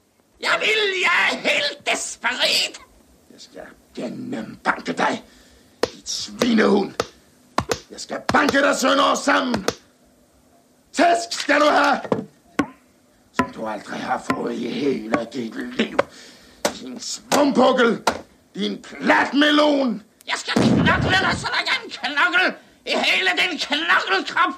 Jeg 0.41 0.57
vil! 0.61 1.01
Jeg 1.03 1.31
er 1.33 1.37
helt 1.49 1.87
desperat! 1.91 2.81
Jeg 3.33 3.41
skal 3.41 3.63
gennembanke 3.95 4.93
dig, 4.93 5.25
dit 5.95 6.09
svinehund. 6.09 6.95
Jeg 7.91 8.01
skal 8.01 8.21
banke 8.33 8.59
dig 8.63 8.77
sønder 8.77 9.15
sammen. 9.15 9.67
Tæsk 10.93 11.41
skal 11.41 11.61
du 11.61 11.67
have, 11.67 12.01
du 13.63 13.67
aldrig 13.67 14.01
har 14.01 14.23
fået 14.31 14.53
i 14.55 14.69
hele 14.69 15.27
dit 15.33 15.77
liv. 15.79 15.99
Din 16.81 17.01
svumpukkel, 17.01 18.03
din 18.55 18.83
platmelon. 18.83 20.03
Jeg 20.27 20.35
skal 20.37 20.53
knokle 20.63 21.17
dig, 21.27 21.35
så 21.37 21.47
der 21.47 21.73
er 21.73 21.85
en 21.85 21.91
knokkel 21.91 22.55
i 22.87 22.91
hele 22.91 23.31
den 23.43 23.59
knokkelkrop. 23.59 24.53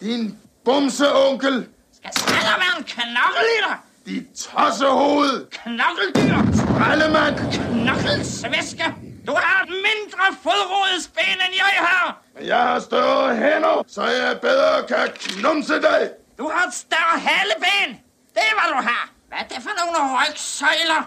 Din 0.00 0.38
bumseonkel, 0.64 1.66
Skal 2.10 2.34
der 2.34 2.56
være 2.62 2.78
en 2.78 2.84
knokkel 2.84 3.46
i 3.58 3.60
dig? 3.68 3.76
dit 4.06 4.26
tossehoved, 4.36 5.46
Knokkeldyr! 5.50 6.64
Krallemand. 6.78 7.36
Knokkelsvæske! 7.82 8.94
Du 9.30 9.34
har 9.34 9.62
et 9.62 9.72
mindre 9.88 10.24
fodrodesben, 10.44 11.36
end 11.46 11.54
jeg 11.64 11.74
har! 11.88 12.06
Men 12.34 12.46
jeg 12.46 12.62
har 12.68 12.80
større 12.80 13.36
hænder, 13.36 13.84
så 13.88 14.02
jeg 14.02 14.40
bedre 14.40 14.72
kan 14.92 15.06
knumse 15.24 15.74
dig. 15.88 16.00
Du 16.38 16.48
har 16.48 16.66
et 16.66 16.74
større 16.74 17.16
haleben! 17.28 17.90
Det 18.34 18.42
er, 18.50 18.54
hvad 18.58 18.68
du 18.74 18.80
har! 18.90 19.04
Hvad 19.28 19.38
er 19.42 19.48
det 19.52 19.60
for 19.66 19.74
nogle 19.80 19.98
rygsøjler? 20.18 21.02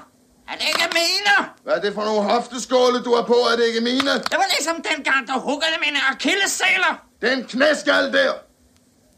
Er 0.50 0.56
det 0.60 0.68
ikke 0.74 0.88
mine? 1.00 1.36
Hvad 1.64 1.74
er 1.74 1.82
det 1.86 1.94
for 1.94 2.04
nogle 2.10 2.24
hofteskåle, 2.32 2.98
du 3.08 3.16
har 3.16 3.26
på? 3.34 3.38
Er 3.52 3.56
det 3.60 3.66
ikke 3.72 3.82
mine? 3.92 4.14
Det 4.32 4.38
var 4.42 4.50
ligesom 4.56 4.76
dengang, 4.92 5.22
du 5.28 5.34
huggede 5.50 5.78
mine 5.86 6.00
akillesæler. 6.12 6.94
Den 7.22 7.38
knæskal 7.52 8.14
der. 8.14 8.34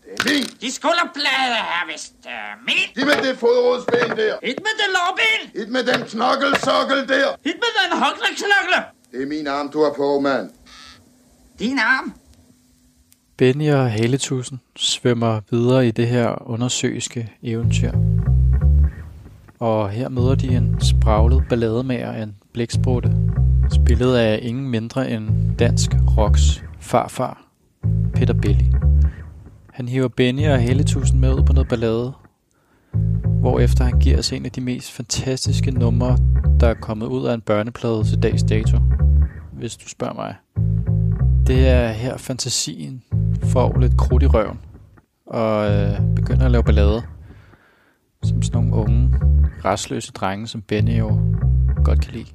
Det 0.06 0.14
er 0.20 0.34
min. 0.34 0.46
De 0.62 0.72
skulderblade 0.72 1.58
er 1.78 1.84
vist 1.92 2.14
øh, 2.34 2.52
min. 2.68 2.88
De 2.96 3.06
med 3.10 3.18
det 3.26 3.40
fodrodsben 3.40 4.10
der. 4.22 4.34
Hit 4.48 4.60
med 4.68 4.74
det 4.82 4.90
lårben! 4.98 5.42
Et 5.62 5.70
med 5.76 5.84
den 5.92 6.02
knokkelsokkel 6.12 7.08
der. 7.14 7.28
Hit 7.46 7.58
med 7.64 7.72
den 7.80 7.92
hokleknokle! 8.04 8.95
Det 9.16 9.24
er 9.24 9.28
min 9.28 9.48
arm, 9.48 9.70
du 9.70 9.84
har 9.84 9.94
på, 9.98 10.20
mand. 10.20 10.50
Din 11.60 11.78
arm? 11.80 12.14
Benny 13.38 13.72
og 13.72 13.92
Haletusen 13.92 14.60
svømmer 14.76 15.42
videre 15.52 15.88
i 15.88 15.92
det 15.92 16.08
her 16.08 16.50
undersøiske 16.50 17.32
eventyr. 17.44 17.92
Og 19.60 19.90
her 19.90 20.10
møder 20.10 20.36
de 20.36 20.48
en 20.48 20.82
spraglet 20.82 21.44
ballademager 21.50 22.12
af 22.12 22.24
en 22.24 22.36
blæksprutte, 22.54 23.12
spillet 23.72 24.16
af 24.16 24.40
ingen 24.42 24.70
mindre 24.70 25.12
end 25.12 25.58
dansk 25.60 25.92
rocks 26.18 26.64
farfar, 26.80 27.48
Peter 28.14 28.34
Belli. 28.34 28.72
Han 29.74 29.88
hiver 29.88 30.08
Benny 30.08 30.48
og 30.50 30.62
Haletusen 30.62 31.20
med 31.20 31.34
ud 31.34 31.44
på 31.44 31.54
noget 31.54 31.68
ballade, 31.68 32.14
hvorefter 33.40 33.84
han 33.84 34.00
giver 34.00 34.18
os 34.18 34.32
en 34.32 34.46
af 34.46 34.52
de 34.52 34.62
mest 34.62 34.92
fantastiske 34.92 35.72
numre, 35.72 36.18
der 36.60 36.68
er 36.68 36.74
kommet 36.74 37.08
ud 37.08 37.26
af 37.26 37.34
en 37.34 37.42
børneplade 37.42 38.04
til 38.04 38.24
dags 38.24 38.44
dato, 38.44 38.78
hvis 39.56 39.78
du 39.78 39.90
spørger 39.90 40.14
mig. 40.14 40.36
Det 41.48 41.68
er 41.68 41.88
her 41.88 42.18
fantasien 42.18 43.04
får 43.44 43.80
lidt 43.80 43.98
krudt 43.98 44.24
i 44.24 44.28
røven 44.28 44.60
og 45.28 45.72
øh, 45.72 46.16
begynder 46.16 46.46
at 46.46 46.52
lave 46.52 46.64
ballade. 46.64 47.04
Som 48.24 48.42
sådan 48.42 48.62
nogle 48.62 48.76
unge, 48.76 49.14
restløse 49.66 50.12
drenge, 50.12 50.48
som 50.48 50.62
Benny 50.62 51.00
jo 51.00 51.08
godt 51.84 52.02
kan 52.02 52.14
lide. 52.14 52.26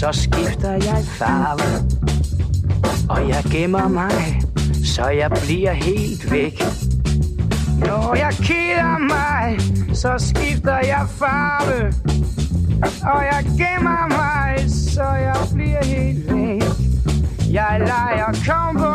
Så 0.00 0.12
skifter 0.12 0.72
jeg 0.72 1.04
farve. 1.04 1.88
Og 3.10 3.28
jeg 3.28 3.44
gemmer 3.52 3.88
mig, 3.88 4.42
så 4.84 5.08
jeg 5.08 5.30
bliver 5.30 5.72
helt 5.72 6.30
væk. 6.30 6.62
Når 7.78 8.14
jeg 8.14 8.32
keder 8.32 8.98
mig, 8.98 9.60
så 9.94 10.14
skifter 10.18 10.76
jeg 10.76 11.06
farve. 11.08 11.92
Og 13.02 13.24
jeg 13.24 13.44
gemmer 13.44 14.08
mig, 14.08 14.70
så 14.70 15.02
jeg 15.02 15.36
bliver 15.54 15.84
helt 15.84 16.34
væk. 16.34 16.62
Jeg 17.52 17.76
leger 17.78 18.32
cowboy. 18.46 18.90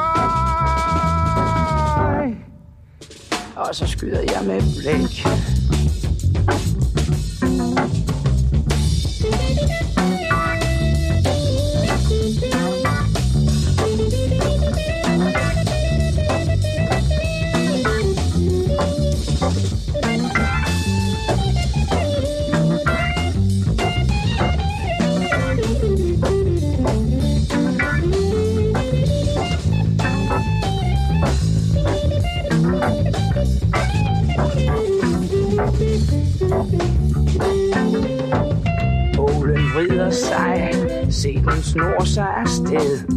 Og 3.55 3.75
så 3.75 3.87
skyder 3.87 4.21
jeg 4.21 4.41
med 4.45 4.61
blæk. 4.81 5.54
Snor 41.75 42.05
sig 42.05 42.27
afsted. 42.37 43.07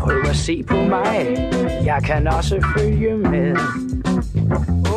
Prøv 0.00 0.20
at 0.28 0.36
se 0.36 0.62
på 0.62 0.76
mig, 0.76 1.50
jeg 1.84 2.02
kan 2.04 2.28
også 2.28 2.56
følge 2.78 3.16
med. 3.16 3.56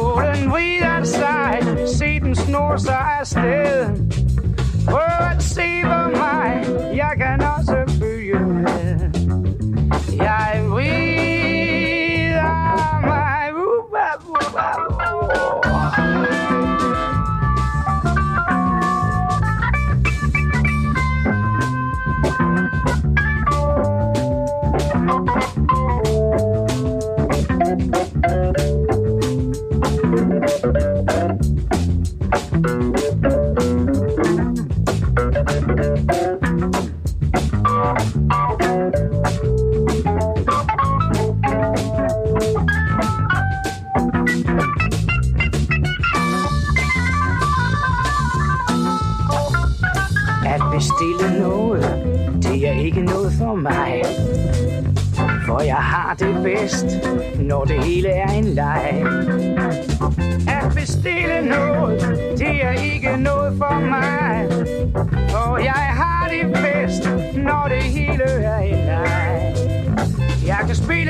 Ålen 0.04 0.52
vrider 0.52 1.04
sig, 1.04 1.60
se 1.88 2.20
den 2.20 2.36
snor 2.36 2.78
sig 2.78 3.06
afsted. 3.20 3.86
Prøv 4.90 5.28
at 5.32 5.44
se 5.44 5.70
på 5.84 6.18
mig, 6.18 6.66
jeg 6.96 7.14
kan 7.18 7.42
også 7.58 7.61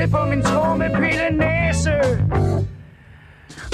spille 0.02 0.16
på 0.18 0.24
min 0.24 0.42
trommepille 0.42 1.30
næse 1.30 1.92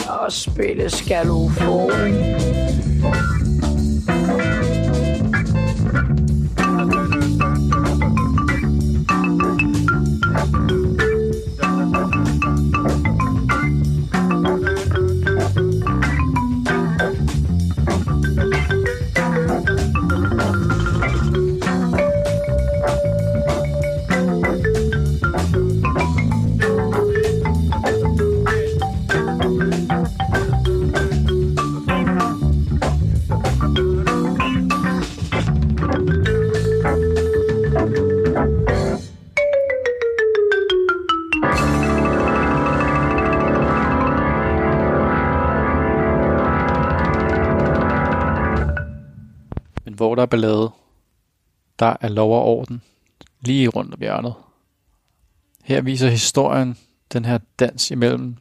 og 0.08 0.32
spille 0.32 0.90
skalofon. 0.90 2.87
Der 50.18 50.22
er 50.22 50.26
ballade, 50.26 50.70
der 51.78 51.96
er 52.00 52.08
lov 52.08 52.32
og 52.32 52.44
orden 52.44 52.82
lige 53.40 53.68
rundt 53.68 53.94
om 53.94 54.00
hjørnet. 54.00 54.34
Her 55.62 55.80
viser 55.80 56.08
historien 56.08 56.78
den 57.12 57.24
her 57.24 57.38
dans 57.58 57.90
imellem 57.90 58.36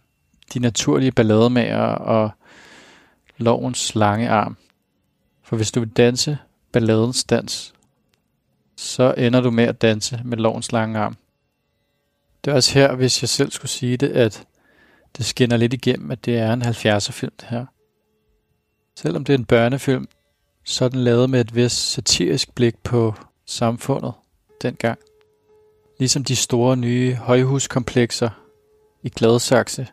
de 0.54 0.60
naturlige 0.60 1.12
ballademager 1.12 1.86
og 1.86 2.32
lovens 3.38 3.96
lange 3.96 4.30
arm. 4.30 4.58
For 5.44 5.56
hvis 5.56 5.72
du 5.72 5.80
vil 5.80 5.90
danse 5.90 6.38
balladens 6.72 7.24
dans, 7.24 7.74
så 8.76 9.13
ender 9.18 9.42
du 9.42 9.52
med 9.52 9.63
at 9.63 9.82
danse 9.82 10.22
med 10.26 10.38
lovens 10.38 10.72
lange 10.72 11.00
arm. 11.00 11.18
Det 12.46 12.52
er 12.52 12.56
også 12.56 12.74
her, 12.74 12.96
hvis 12.96 13.24
jeg 13.24 13.30
selv 13.30 13.52
skulle 13.52 13.72
sige 13.72 13.98
det, 13.98 14.10
at 14.10 14.46
det 15.18 15.26
skinner 15.26 15.58
lidt 15.58 15.74
igennem, 15.74 16.12
at 16.12 16.26
det 16.26 16.38
er 16.38 16.54
en 16.54 16.62
70'er 16.62 17.12
film, 17.12 17.34
det 17.40 17.48
her. 17.50 17.66
Selvom 18.96 19.26
det 19.26 19.34
er 19.34 19.38
en 19.38 19.46
børnefilm, 19.46 20.08
sådan 20.67 20.99
lavet 20.99 21.30
med 21.30 21.41
et 21.41 21.56
vist 21.56 21.91
satirisk 21.91 22.56
blik 22.56 22.75
på 22.84 23.13
samfundet 23.45 24.13
dengang. 24.62 24.99
Ligesom 25.99 26.23
de 26.23 26.36
store 26.36 26.77
nye 26.77 27.15
højhuskomplekser 27.15 28.30
i 29.03 29.10
Gladsaxe, 29.10 29.88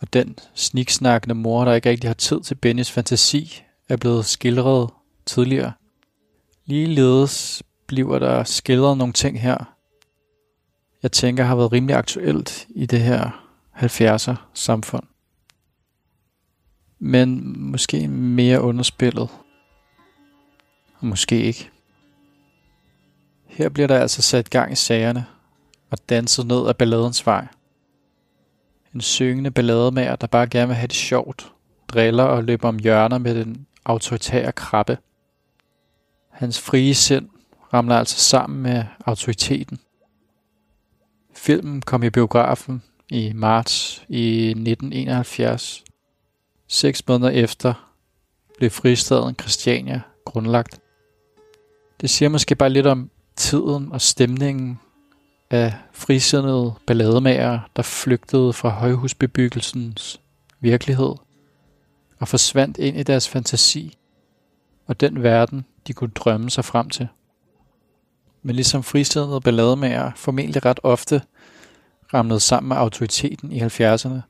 og 0.00 0.12
den 0.12 0.38
sniksnakkende 0.54 1.34
mor, 1.34 1.64
der 1.64 1.72
ikke 1.72 1.90
rigtig 1.90 2.10
har 2.10 2.14
tid 2.14 2.40
til 2.40 2.54
Bennys 2.54 2.90
fantasi, 2.90 3.62
er 3.88 3.96
blevet 3.96 4.24
skildret 4.24 4.90
tidligere. 5.26 5.72
Ligeledes 6.64 7.62
bliver 7.86 8.18
der 8.18 8.44
skildret 8.44 8.98
nogle 8.98 9.12
ting 9.12 9.40
her, 9.40 9.76
jeg 11.02 11.12
tænker 11.12 11.44
har 11.44 11.56
været 11.56 11.72
rimelig 11.72 11.96
aktuelt 11.96 12.66
i 12.70 12.86
det 12.86 13.00
her 13.00 13.46
70'er 13.76 14.34
samfund. 14.54 15.02
Men 16.98 17.60
måske 17.70 18.08
mere 18.08 18.60
underspillet. 18.60 19.28
Måske 21.06 21.42
ikke. 21.42 21.70
Her 23.46 23.68
bliver 23.68 23.86
der 23.86 23.98
altså 23.98 24.22
sat 24.22 24.50
gang 24.50 24.72
i 24.72 24.74
sagerne 24.74 25.26
og 25.90 25.98
danset 26.08 26.46
ned 26.46 26.68
ad 26.68 26.74
balladens 26.74 27.26
vej. 27.26 27.46
En 28.94 29.00
syngende 29.00 29.50
ballademager, 29.50 30.16
der 30.16 30.26
bare 30.26 30.46
gerne 30.46 30.66
vil 30.66 30.76
have 30.76 30.86
det 30.86 30.96
sjovt, 30.96 31.52
driller 31.88 32.24
og 32.24 32.44
løber 32.44 32.68
om 32.68 32.78
hjørner 32.78 33.18
med 33.18 33.34
den 33.34 33.66
autoritære 33.84 34.52
krabbe. 34.52 34.98
Hans 36.30 36.60
frie 36.60 36.94
sind 36.94 37.28
ramler 37.72 37.96
altså 37.96 38.18
sammen 38.18 38.62
med 38.62 38.84
autoriteten. 39.06 39.80
Filmen 41.34 41.82
kom 41.82 42.02
i 42.02 42.10
biografen 42.10 42.82
i 43.10 43.32
marts 43.34 44.04
i 44.08 44.46
1971. 44.46 45.84
Seks 46.68 47.08
måneder 47.08 47.30
efter 47.30 47.92
blev 48.58 48.70
fristaden 48.70 49.34
Christiania 49.34 50.00
grundlagt. 50.24 50.80
Det 52.00 52.10
siger 52.10 52.28
måske 52.28 52.54
bare 52.54 52.70
lidt 52.70 52.86
om 52.86 53.10
tiden 53.36 53.92
og 53.92 54.00
stemningen 54.00 54.80
af 55.50 55.74
frisindede 55.92 56.74
ballademager, 56.86 57.60
der 57.76 57.82
flygtede 57.82 58.52
fra 58.52 58.68
højhusbebyggelsens 58.68 60.20
virkelighed 60.60 61.14
og 62.18 62.28
forsvandt 62.28 62.78
ind 62.78 62.96
i 62.96 63.02
deres 63.02 63.28
fantasi 63.28 63.98
og 64.86 65.00
den 65.00 65.22
verden, 65.22 65.64
de 65.86 65.92
kunne 65.92 66.10
drømme 66.10 66.50
sig 66.50 66.64
frem 66.64 66.90
til. 66.90 67.08
Men 68.42 68.56
ligesom 68.56 68.82
frisindede 68.82 69.40
ballademager 69.40 70.12
formentlig 70.16 70.64
ret 70.64 70.80
ofte 70.82 71.22
ramlede 72.14 72.40
sammen 72.40 72.68
med 72.68 72.76
autoriteten 72.76 73.52
i 73.52 73.60
70'erne. 73.60 74.20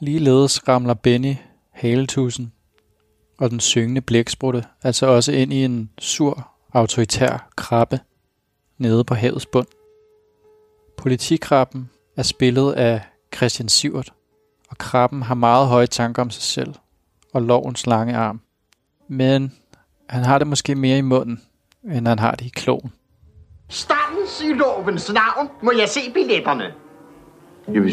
Ligeledes 0.00 0.68
ramler 0.68 0.94
Benny 0.94 1.34
Haletusen 1.70 2.52
og 3.38 3.50
den 3.50 3.60
syngende 3.60 4.00
blæksprutte 4.00 4.64
altså 4.82 5.06
også 5.06 5.32
ind 5.32 5.52
i 5.52 5.64
en 5.64 5.90
sur, 5.98 6.53
autoritær 6.74 7.48
krabbe 7.56 8.00
nede 8.78 9.04
på 9.04 9.14
havets 9.14 9.46
bund. 9.46 9.66
Politikrabben 10.96 11.90
er 12.16 12.22
spillet 12.22 12.72
af 12.72 13.00
Christian 13.36 13.68
Sivert, 13.68 14.12
og 14.70 14.78
krabben 14.78 15.22
har 15.22 15.34
meget 15.34 15.68
høje 15.68 15.86
tanker 15.86 16.22
om 16.22 16.30
sig 16.30 16.42
selv 16.42 16.74
og 17.32 17.42
lovens 17.42 17.86
lange 17.86 18.16
arm. 18.16 18.40
Men 19.08 19.52
han 20.08 20.24
har 20.24 20.38
det 20.38 20.46
måske 20.46 20.74
mere 20.74 20.98
i 20.98 21.00
munden, 21.00 21.42
end 21.84 22.08
han 22.08 22.18
har 22.18 22.30
det 22.30 22.46
i 22.46 22.52
klogen. 22.54 22.92
Stands 23.68 24.42
i 24.44 24.52
lovens 24.52 25.12
navn 25.12 25.48
må 25.62 25.72
jeg 25.78 25.88
se 25.88 26.00
billetterne. 26.14 26.64
Jamen, 27.68 27.90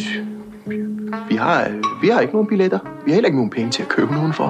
vi 1.29 1.35
har, 1.35 1.81
vi 2.01 2.09
har 2.09 2.19
ikke 2.19 2.33
nogen 2.33 2.47
billetter. 2.47 2.79
Vi 3.05 3.11
har 3.11 3.13
heller 3.13 3.27
ikke 3.27 3.37
nogen 3.37 3.49
penge 3.49 3.71
til 3.71 3.83
at 3.83 3.89
købe 3.89 4.13
nogen 4.13 4.33
for. 4.33 4.47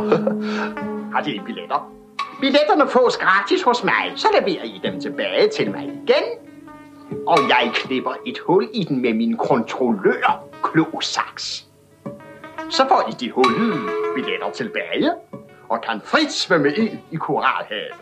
Har 1.13 1.22
de 1.22 1.41
billetter? 1.46 2.01
Billetterne 2.42 2.88
fås 2.90 3.18
gratis 3.18 3.64
hos 3.64 3.84
mig, 3.84 4.14
så 4.16 4.28
leverer 4.40 4.64
I 4.64 4.82
dem 4.84 5.02
tilbage 5.02 5.50
til 5.50 5.72
mig 5.72 5.84
igen. 5.84 6.24
Og 7.28 7.38
jeg 7.50 7.72
knipper 7.74 8.14
et 8.26 8.40
hul 8.40 8.70
i 8.74 8.84
den 8.84 9.02
med 9.02 9.14
min 9.14 9.38
kontrollør, 9.38 10.44
Klosaks. 10.64 11.66
Så 12.70 12.88
får 12.88 13.10
I 13.10 13.12
de 13.12 13.32
hullede 13.32 13.80
billetter 14.16 14.52
tilbage, 14.52 15.12
og 15.70 15.82
kan 15.82 16.02
frit 16.04 16.32
svømme 16.32 16.74
ind 16.74 17.00
i 17.12 17.16
koralhavet. 17.16 17.94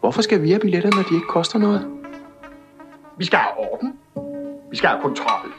Hvorfor 0.00 0.22
skal 0.22 0.42
vi 0.42 0.50
have 0.50 0.60
billetter, 0.60 0.90
når 0.96 1.02
de 1.02 1.14
ikke 1.14 1.26
koster 1.26 1.58
noget? 1.58 1.98
Vi 3.16 3.24
skal 3.24 3.38
have 3.38 3.58
orden. 3.58 3.98
Vi 4.70 4.76
skal 4.76 4.88
have 4.88 5.02
kontrol. 5.02 5.52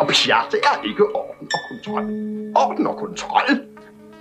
Og 0.00 0.06
pjat 0.06 0.54
er 0.54 0.82
ikke 0.84 1.04
orden 1.14 1.48
og 1.54 1.60
kontrol. 1.68 2.04
Orden 2.56 2.86
og 2.86 2.96
kontrol, 2.96 3.48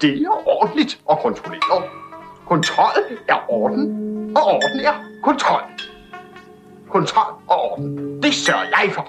det 0.02 0.22
er 0.22 0.48
ordentligt 0.48 1.00
og 1.06 1.20
kontrolleret. 1.20 2.09
Kontrol 2.50 3.18
er 3.28 3.46
orden, 3.50 3.84
og 4.38 4.44
orden 4.44 4.80
er 4.80 4.94
kontrol. 5.24 5.62
Kontrol 6.90 7.34
og 7.48 7.72
orden, 7.72 8.24
det 8.24 8.34
sørger 8.34 8.64
jeg 8.64 8.92
for. 8.94 9.08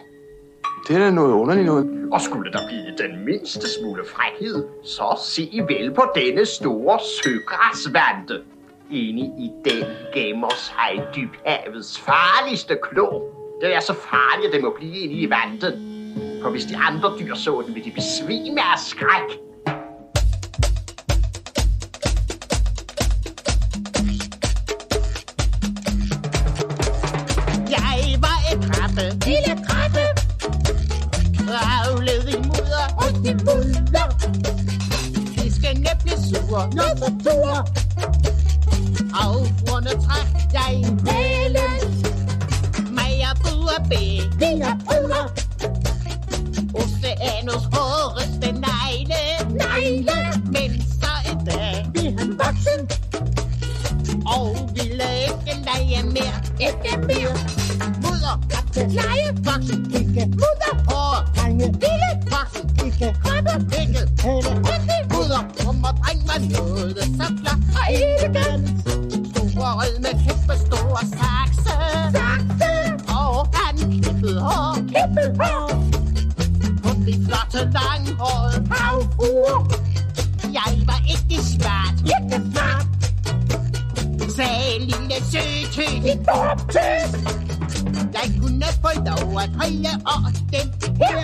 Det 0.88 0.96
er 0.96 1.00
da 1.00 1.11
noget 1.11 1.33
underligt 1.33 1.66
noget. 1.66 2.09
Og 2.12 2.20
skulle 2.20 2.53
der 2.53 2.59
blive 2.68 3.09
den 3.09 3.24
mindste 3.24 3.66
smule 3.79 4.03
frækhed, 4.14 4.66
så 4.85 5.20
se 5.24 5.61
vel 5.68 5.94
på 5.94 6.05
denne 6.14 6.46
store 6.46 6.98
søgræsvante. 7.22 8.42
Inde 8.90 9.22
i 9.22 9.50
den 9.64 9.85
gemmer 10.14 10.55
sig 10.55 11.07
dybhavets 11.16 12.00
farligste 12.00 12.79
klo. 12.83 13.20
Det 13.61 13.74
er 13.74 13.81
så 13.81 13.94
farligt, 13.94 14.46
at 14.46 14.53
det 14.53 14.62
må 14.62 14.70
blive 14.79 14.96
inde 14.96 15.14
i 15.14 15.31
vandet. 15.31 15.72
For 16.42 16.50
hvis 16.50 16.64
de 16.64 16.76
andre 16.76 17.12
dyr 17.20 17.35
så 17.35 17.62
den, 17.66 17.74
vil 17.74 17.85
de 17.85 17.90
besvime 17.90 18.61
af 18.61 18.79
skræk. 18.79 19.49
Blev 36.68 36.82
sure, 36.82 37.10
når 37.24 37.89
og 90.10 90.32
den 90.52 90.66
her, 91.02 91.20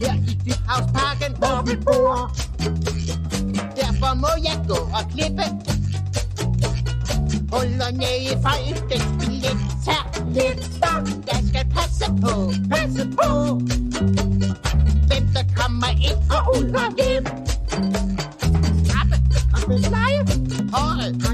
her 0.00 0.14
i 0.30 0.34
Dybhavsparken, 0.44 1.32
hvor 1.38 1.58
vi 1.66 1.74
bor. 1.86 2.34
Derfor 3.80 4.14
må 4.14 4.32
jeg 4.48 4.58
gå 4.68 4.78
og 4.98 5.04
klippe 5.14 5.44
hullerne 7.52 8.10
i 8.20 8.32
folkets 8.42 9.08
billetter. 9.20 9.98
der 11.26 11.38
skal 11.48 11.66
passe 11.76 12.06
på, 12.22 12.52
passe 12.70 13.04
på, 13.18 13.58
hvem 15.08 15.24
der 15.34 15.44
kommer 15.56 15.90
ind 16.08 16.20
og 16.36 16.42
ud 16.56 16.70
og 16.84 16.90
hjem. 16.98 17.24
Krabbe, 18.88 19.16
krabbe, 19.52 19.76
leje, 19.94 20.24
håret, 20.72 21.33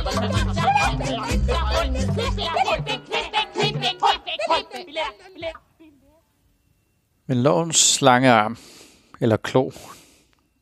Men 7.27 7.43
lovens 7.43 7.77
slangearm, 7.77 8.57
eller 9.21 9.37
klo, 9.37 9.71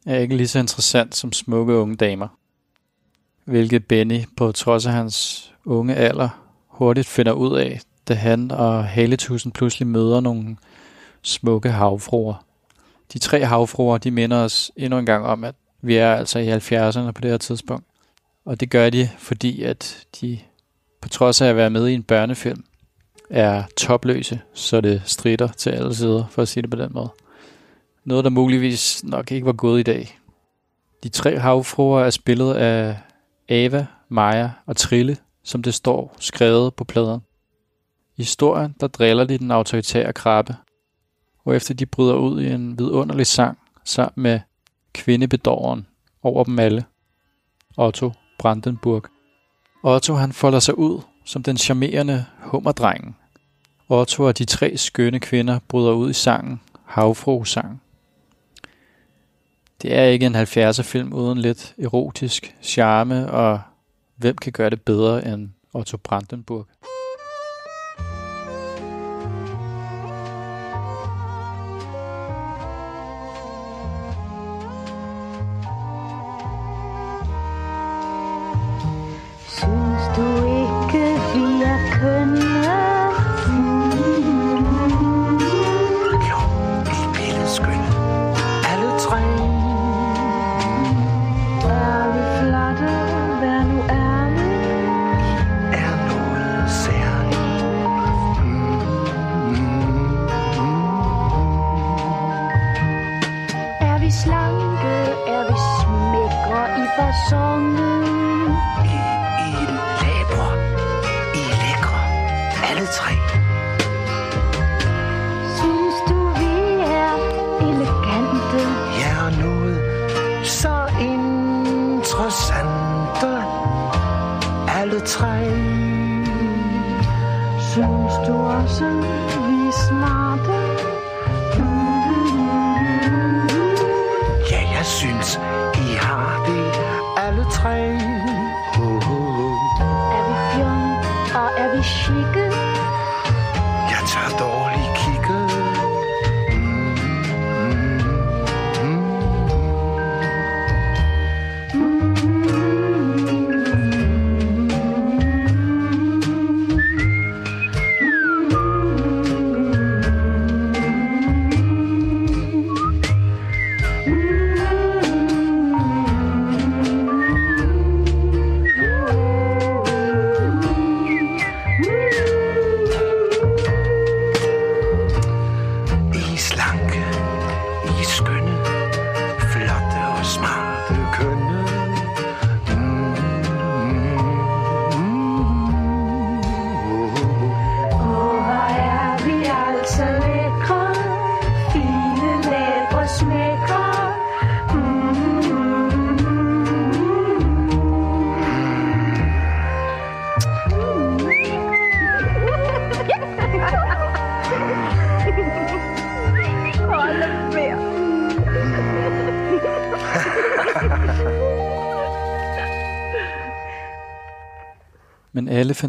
er 0.05 0.17
ikke 0.19 0.37
lige 0.37 0.47
så 0.47 0.59
interessant 0.59 1.15
som 1.15 1.33
smukke 1.33 1.73
unge 1.73 1.95
damer. 1.95 2.27
Hvilket 3.45 3.85
Benny, 3.85 4.21
på 4.37 4.51
trods 4.51 4.85
af 4.85 4.93
hans 4.93 5.49
unge 5.65 5.95
alder, 5.95 6.29
hurtigt 6.67 7.07
finder 7.07 7.31
ud 7.31 7.57
af, 7.59 7.81
da 8.07 8.13
han 8.13 8.51
og 8.51 8.85
Haletusen 8.85 9.51
pludselig 9.51 9.87
møder 9.87 10.19
nogle 10.19 10.57
smukke 11.21 11.69
havfruer. 11.69 12.45
De 13.13 13.19
tre 13.19 13.45
havfruer, 13.45 13.97
de 13.97 14.11
minder 14.11 14.37
os 14.37 14.71
endnu 14.75 14.99
en 14.99 15.05
gang 15.05 15.25
om, 15.25 15.43
at 15.43 15.55
vi 15.81 15.95
er 15.95 16.13
altså 16.13 16.39
i 16.39 16.51
70'erne 16.51 17.11
på 17.11 17.21
det 17.21 17.31
her 17.31 17.37
tidspunkt. 17.37 17.85
Og 18.45 18.59
det 18.59 18.69
gør 18.69 18.89
de, 18.89 19.09
fordi 19.17 19.63
at 19.63 20.07
de, 20.21 20.39
på 21.01 21.09
trods 21.09 21.41
af 21.41 21.47
at 21.47 21.55
være 21.55 21.69
med 21.69 21.87
i 21.87 21.93
en 21.93 22.03
børnefilm, 22.03 22.63
er 23.29 23.63
topløse, 23.77 24.41
så 24.53 24.81
det 24.81 25.01
strider 25.05 25.47
til 25.47 25.69
alle 25.69 25.95
sider, 25.95 26.25
for 26.27 26.41
at 26.41 26.47
sige 26.47 26.61
det 26.61 26.69
på 26.69 26.77
den 26.77 26.91
måde. 26.93 27.09
Noget, 28.03 28.23
der 28.23 28.29
muligvis 28.29 29.03
nok 29.03 29.31
ikke 29.31 29.45
var 29.45 29.53
gået 29.53 29.79
i 29.79 29.83
dag. 29.83 30.19
De 31.03 31.09
tre 31.09 31.39
havfruer 31.39 32.03
er 32.03 32.09
spillet 32.09 32.53
af 32.53 32.97
Ava, 33.49 33.87
Maja 34.09 34.51
og 34.65 34.77
Trille, 34.77 35.17
som 35.43 35.63
det 35.63 35.73
står 35.73 36.15
skrevet 36.19 36.73
på 36.73 36.83
pladen. 36.83 37.21
I 38.17 38.21
historien, 38.21 38.75
der 38.79 38.87
driller 38.87 39.23
de 39.23 39.37
den 39.37 39.51
autoritære 39.51 40.13
krabbe, 40.13 40.55
og 41.45 41.55
efter 41.55 41.73
de 41.73 41.85
bryder 41.85 42.15
ud 42.15 42.41
i 42.41 42.51
en 42.51 42.79
vidunderlig 42.79 43.27
sang 43.27 43.57
sammen 43.85 44.23
med 44.23 44.39
kvindebedåren 44.93 45.87
over 46.23 46.43
dem 46.43 46.59
alle, 46.59 46.85
Otto 47.77 48.11
Brandenburg. 48.39 49.03
Otto 49.83 50.13
han 50.13 50.31
folder 50.33 50.59
sig 50.59 50.77
ud 50.77 51.01
som 51.29 51.43
den 51.43 51.57
charmerende 51.57 52.25
hummerdrengen. 52.39 53.15
Otto 53.89 54.23
og 54.23 54.37
de 54.37 54.45
tre 54.45 54.77
skønne 54.77 55.19
kvinder 55.19 55.59
bryder 55.67 55.91
ud 55.91 56.09
i 56.09 56.13
sangen 56.13 56.61
Havfru-sang. 56.85 57.81
Det 59.81 59.95
er 59.95 60.03
ikke 60.03 60.25
en 60.25 60.35
70'er 60.35 60.81
film 60.81 61.13
uden 61.13 61.37
lidt 61.37 61.75
erotisk 61.77 62.55
charme, 62.61 63.31
og 63.31 63.61
hvem 64.15 64.37
kan 64.37 64.51
gøre 64.51 64.69
det 64.69 64.81
bedre 64.81 65.33
end 65.33 65.49
Otto 65.73 65.97
Brandenburg? 65.97 66.67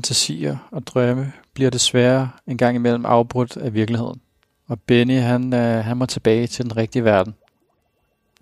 Fantasier 0.00 0.56
og 0.70 0.86
drømme 0.86 1.32
bliver 1.54 1.70
desværre 1.70 2.30
en 2.46 2.58
gang 2.58 2.76
imellem 2.76 3.06
afbrudt 3.06 3.56
af 3.56 3.74
virkeligheden. 3.74 4.20
Og 4.68 4.80
Benny, 4.80 5.18
han, 5.18 5.54
øh, 5.54 5.84
han 5.84 5.96
må 5.96 6.06
tilbage 6.06 6.46
til 6.46 6.64
den 6.64 6.76
rigtige 6.76 7.04
verden. 7.04 7.34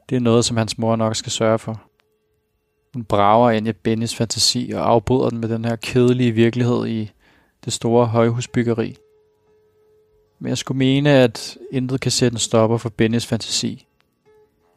Det 0.08 0.16
er 0.16 0.20
noget, 0.20 0.44
som 0.44 0.56
hans 0.56 0.78
mor 0.78 0.96
nok 0.96 1.16
skal 1.16 1.32
sørge 1.32 1.58
for. 1.58 1.82
Hun 2.94 3.04
brager 3.04 3.50
ind 3.50 3.68
i 3.68 3.72
Bennys 3.72 4.14
fantasi 4.14 4.72
og 4.74 4.90
afbryder 4.90 5.30
den 5.30 5.38
med 5.38 5.48
den 5.48 5.64
her 5.64 5.76
kedelige 5.76 6.32
virkelighed 6.32 6.86
i 6.86 7.10
det 7.64 7.72
store 7.72 8.06
højhusbyggeri. 8.06 8.96
Men 10.38 10.48
jeg 10.48 10.58
skulle 10.58 10.78
mene, 10.78 11.10
at 11.10 11.58
intet 11.70 12.00
kan 12.00 12.10
sætte 12.10 12.34
en 12.34 12.38
stopper 12.38 12.76
for 12.76 12.88
Bennys 12.88 13.26
fantasi. 13.26 13.86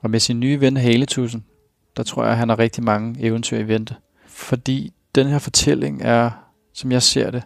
Og 0.02 0.10
med 0.10 0.20
sin 0.20 0.40
nye 0.40 0.62
ven 0.62 0.78
Haletusen, 0.78 1.46
der 1.98 2.04
tror 2.04 2.24
jeg, 2.24 2.32
at 2.32 2.38
han 2.38 2.50
har 2.50 2.60
rigtig 2.60 2.84
mange 2.84 3.16
eventyr 3.20 3.58
i 3.58 3.68
vente. 3.68 3.96
Fordi 4.26 4.94
den 5.16 5.28
her 5.28 5.40
fortælling 5.40 6.02
er, 6.02 6.41
som 6.74 6.92
jeg 6.92 7.04
ser 7.04 7.32
det, 7.32 7.44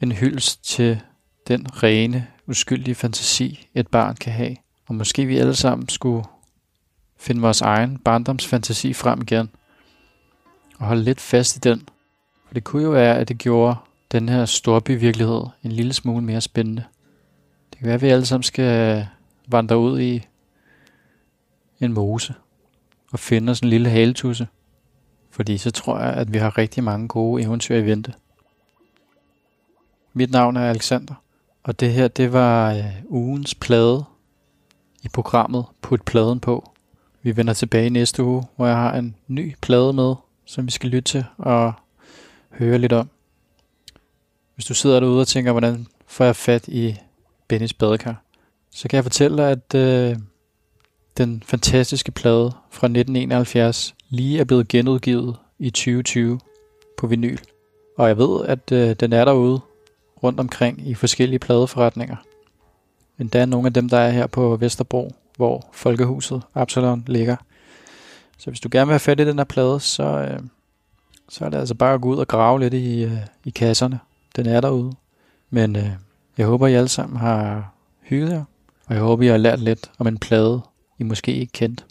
en 0.00 0.12
hyldest 0.12 0.64
til 0.64 1.00
den 1.48 1.82
rene, 1.82 2.26
uskyldige 2.46 2.94
fantasi, 2.94 3.68
et 3.74 3.88
barn 3.88 4.14
kan 4.14 4.32
have. 4.32 4.56
Og 4.88 4.94
måske 4.94 5.26
vi 5.26 5.38
alle 5.38 5.56
sammen 5.56 5.88
skulle 5.88 6.24
finde 7.16 7.40
vores 7.40 7.60
egen 7.60 7.98
barndomsfantasi 7.98 8.92
frem 8.92 9.22
igen. 9.22 9.50
Og 10.78 10.86
holde 10.86 11.02
lidt 11.02 11.20
fast 11.20 11.56
i 11.56 11.58
den. 11.58 11.88
For 12.46 12.54
det 12.54 12.64
kunne 12.64 12.82
jo 12.82 12.90
være, 12.90 13.18
at 13.18 13.28
det 13.28 13.38
gjorde 13.38 13.76
den 14.12 14.28
her 14.28 14.44
storbyvirkelighed 14.44 15.42
en 15.62 15.72
lille 15.72 15.92
smule 15.92 16.24
mere 16.24 16.40
spændende. 16.40 16.84
Det 17.70 17.78
kan 17.78 17.86
være, 17.86 17.94
at 17.94 18.02
vi 18.02 18.08
alle 18.08 18.26
sammen 18.26 18.42
skal 18.42 19.06
vandre 19.46 19.78
ud 19.78 20.00
i 20.00 20.26
en 21.80 21.92
mose 21.92 22.34
og 23.12 23.18
finde 23.18 23.50
os 23.50 23.60
en 23.60 23.68
lille 23.68 23.90
haletusse. 23.90 24.48
Fordi 25.36 25.58
så 25.58 25.70
tror 25.70 25.98
jeg, 25.98 26.12
at 26.12 26.32
vi 26.32 26.38
har 26.38 26.58
rigtig 26.58 26.84
mange 26.84 27.08
gode 27.08 27.42
eventyr 27.42 27.76
i 27.76 27.86
vente. 27.86 28.12
Mit 30.12 30.30
navn 30.30 30.56
er 30.56 30.70
Alexander, 30.70 31.14
og 31.62 31.80
det 31.80 31.92
her 31.92 32.08
det 32.08 32.32
var 32.32 32.72
øh, 32.72 32.84
ugens 33.08 33.54
plade 33.54 34.04
i 35.02 35.08
programmet 35.08 35.64
Put 35.80 36.02
pladen 36.02 36.40
på. 36.40 36.70
Vi 37.22 37.36
vender 37.36 37.54
tilbage 37.54 37.90
næste 37.90 38.24
uge, 38.24 38.44
hvor 38.56 38.66
jeg 38.66 38.76
har 38.76 38.96
en 38.96 39.16
ny 39.28 39.54
plade 39.60 39.92
med, 39.92 40.14
som 40.44 40.66
vi 40.66 40.70
skal 40.70 40.90
lytte 40.90 41.10
til 41.10 41.24
og 41.38 41.72
høre 42.50 42.78
lidt 42.78 42.92
om. 42.92 43.08
Hvis 44.54 44.66
du 44.66 44.74
sidder 44.74 45.00
derude 45.00 45.20
og 45.20 45.28
tænker, 45.28 45.52
hvordan 45.52 45.86
får 46.06 46.24
jeg 46.24 46.36
fat 46.36 46.68
i 46.68 46.96
Bennys 47.48 47.72
badekar, 47.72 48.22
så 48.70 48.88
kan 48.88 48.96
jeg 48.96 49.04
fortælle 49.04 49.36
dig, 49.36 49.50
at 49.50 49.74
øh, 49.74 50.16
den 51.18 51.42
fantastiske 51.46 52.12
plade 52.12 52.50
fra 52.70 52.86
1971 52.86 53.95
lige 54.08 54.40
er 54.40 54.44
blevet 54.44 54.68
genudgivet 54.68 55.36
i 55.58 55.70
2020 55.70 56.40
på 56.98 57.06
vinyl. 57.06 57.38
Og 57.98 58.08
jeg 58.08 58.18
ved, 58.18 58.44
at 58.46 58.72
øh, 58.72 58.96
den 59.00 59.12
er 59.12 59.24
derude 59.24 59.60
rundt 60.22 60.40
omkring 60.40 60.88
i 60.88 60.94
forskellige 60.94 61.38
pladeforretninger. 61.38 62.16
Endda 63.18 63.44
nogle 63.44 63.66
af 63.66 63.72
dem, 63.72 63.88
der 63.88 63.98
er 63.98 64.10
her 64.10 64.26
på 64.26 64.56
Vesterbro, 64.56 65.14
hvor 65.36 65.68
Folkehuset 65.72 66.42
Absalon 66.54 67.04
ligger. 67.06 67.36
Så 68.38 68.50
hvis 68.50 68.60
du 68.60 68.68
gerne 68.72 68.86
vil 68.86 68.92
have 68.92 69.00
fat 69.00 69.20
i 69.20 69.26
den 69.26 69.38
her 69.38 69.44
plade, 69.44 69.80
så, 69.80 70.02
øh, 70.02 70.40
så 71.28 71.44
er 71.44 71.48
det 71.48 71.58
altså 71.58 71.74
bare 71.74 71.94
at 71.94 72.00
gå 72.00 72.08
ud 72.08 72.16
og 72.16 72.28
grave 72.28 72.60
lidt 72.60 72.74
i, 72.74 73.04
øh, 73.04 73.18
i 73.44 73.50
kasserne. 73.50 74.00
Den 74.36 74.46
er 74.46 74.60
derude. 74.60 74.92
Men 75.50 75.76
øh, 75.76 75.90
jeg 76.38 76.46
håber, 76.46 76.66
I 76.66 76.74
alle 76.74 76.88
sammen 76.88 77.16
har 77.16 77.72
hygget 78.02 78.30
jer, 78.30 78.44
og 78.86 78.94
jeg 78.94 79.02
håber, 79.02 79.24
I 79.24 79.26
har 79.26 79.36
lært 79.36 79.60
lidt 79.60 79.90
om 79.98 80.06
en 80.06 80.18
plade, 80.18 80.60
I 80.98 81.02
måske 81.02 81.34
ikke 81.34 81.52
kendte. 81.52 81.84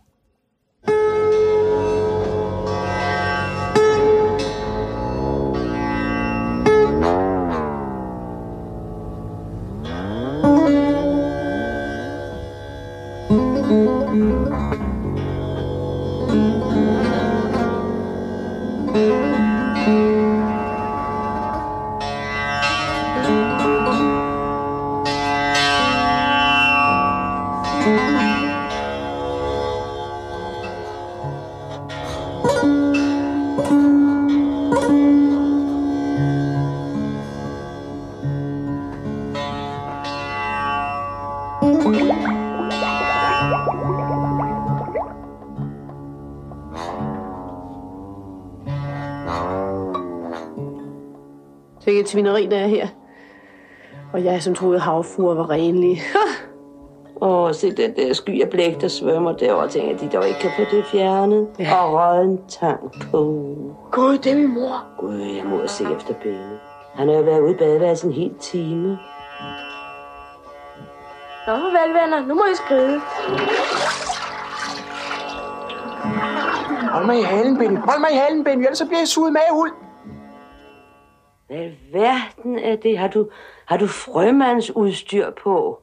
Svineri, 52.15 52.45
der 52.45 52.57
er 52.57 52.67
her. 52.67 52.87
Og 54.13 54.23
jeg, 54.23 54.43
som 54.43 54.55
troede, 54.55 54.79
havfruer 54.79 55.35
var 55.35 55.49
renlige. 55.49 56.01
Åh, 57.21 57.53
se 57.53 57.71
den 57.71 57.95
der 57.95 58.13
sky 58.13 58.41
af 58.41 58.49
blæk, 58.49 58.81
der 58.81 58.87
svømmer 58.87 59.31
derovre, 59.31 59.67
tænker 59.67 59.91
jeg, 59.91 60.01
de 60.01 60.17
dog 60.17 60.27
ikke 60.27 60.39
kan 60.39 60.51
få 60.57 60.75
det 60.75 60.85
fjernet. 60.85 61.47
Ja. 61.59 61.75
Og 61.75 61.93
røden 61.93 62.39
tang 62.47 62.91
på. 63.11 63.19
Gud, 63.91 64.17
det 64.17 64.31
er 64.31 64.35
min 64.35 64.53
mor. 64.53 64.83
Gud, 64.99 65.19
jeg 65.19 65.45
må 65.45 65.67
se 65.67 65.83
efter 65.97 66.13
Benny. 66.23 66.57
Han 66.95 67.07
har 67.07 67.15
jo 67.15 67.21
været 67.21 67.41
ude 67.41 67.51
i 67.51 67.55
badeværelsen 67.55 68.09
en 68.09 68.15
hel 68.15 68.33
time. 68.39 68.87
Nå, 71.47 71.53
farvel, 71.53 71.93
venner. 71.93 72.25
Nu 72.27 72.33
må 72.33 72.43
I 72.51 72.55
skride. 72.55 73.01
Hold 76.91 77.05
mig 77.05 77.19
i 77.19 77.23
halen, 77.23 77.57
Benny. 77.57 77.77
Hold 77.77 77.99
mig 77.99 78.09
i 78.11 78.15
halen, 78.15 78.43
Benny, 78.43 78.63
ellers 78.63 78.77
så 78.77 78.85
bliver 78.85 78.99
jeg 78.99 79.07
suget 79.07 79.33
med 79.33 79.41
ud. 79.53 79.84
Hvad 81.47 81.71
verden 81.91 82.59
er 82.59 82.75
det? 82.75 82.97
Har 82.97 83.07
du, 83.07 83.29
har 83.65 83.77
du 83.77 83.87
frømandsudstyr 83.87 85.31
på? 85.43 85.81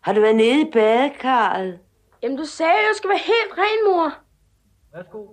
Har 0.00 0.12
du 0.12 0.20
været 0.20 0.36
nede 0.36 0.60
i 0.60 0.70
badekarret? 0.72 1.78
Jamen, 2.22 2.38
du 2.38 2.44
sagde 2.44 2.72
at 2.72 2.78
jeg 2.78 2.94
skal 2.96 3.10
være 3.10 3.18
helt 3.18 3.58
ren, 3.58 3.92
mor. 3.92 4.12
Værsgo. 4.94 5.26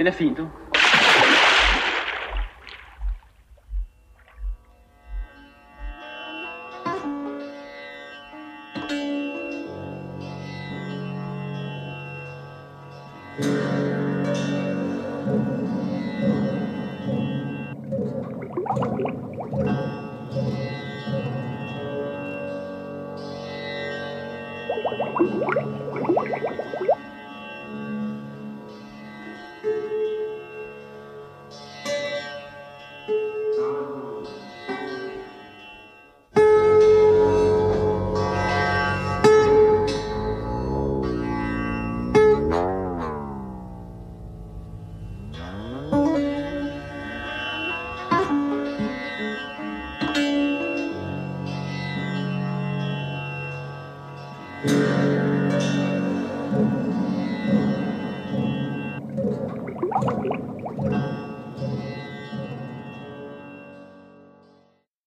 Den 0.00 0.06
er 0.06 0.12
fin, 0.12 0.38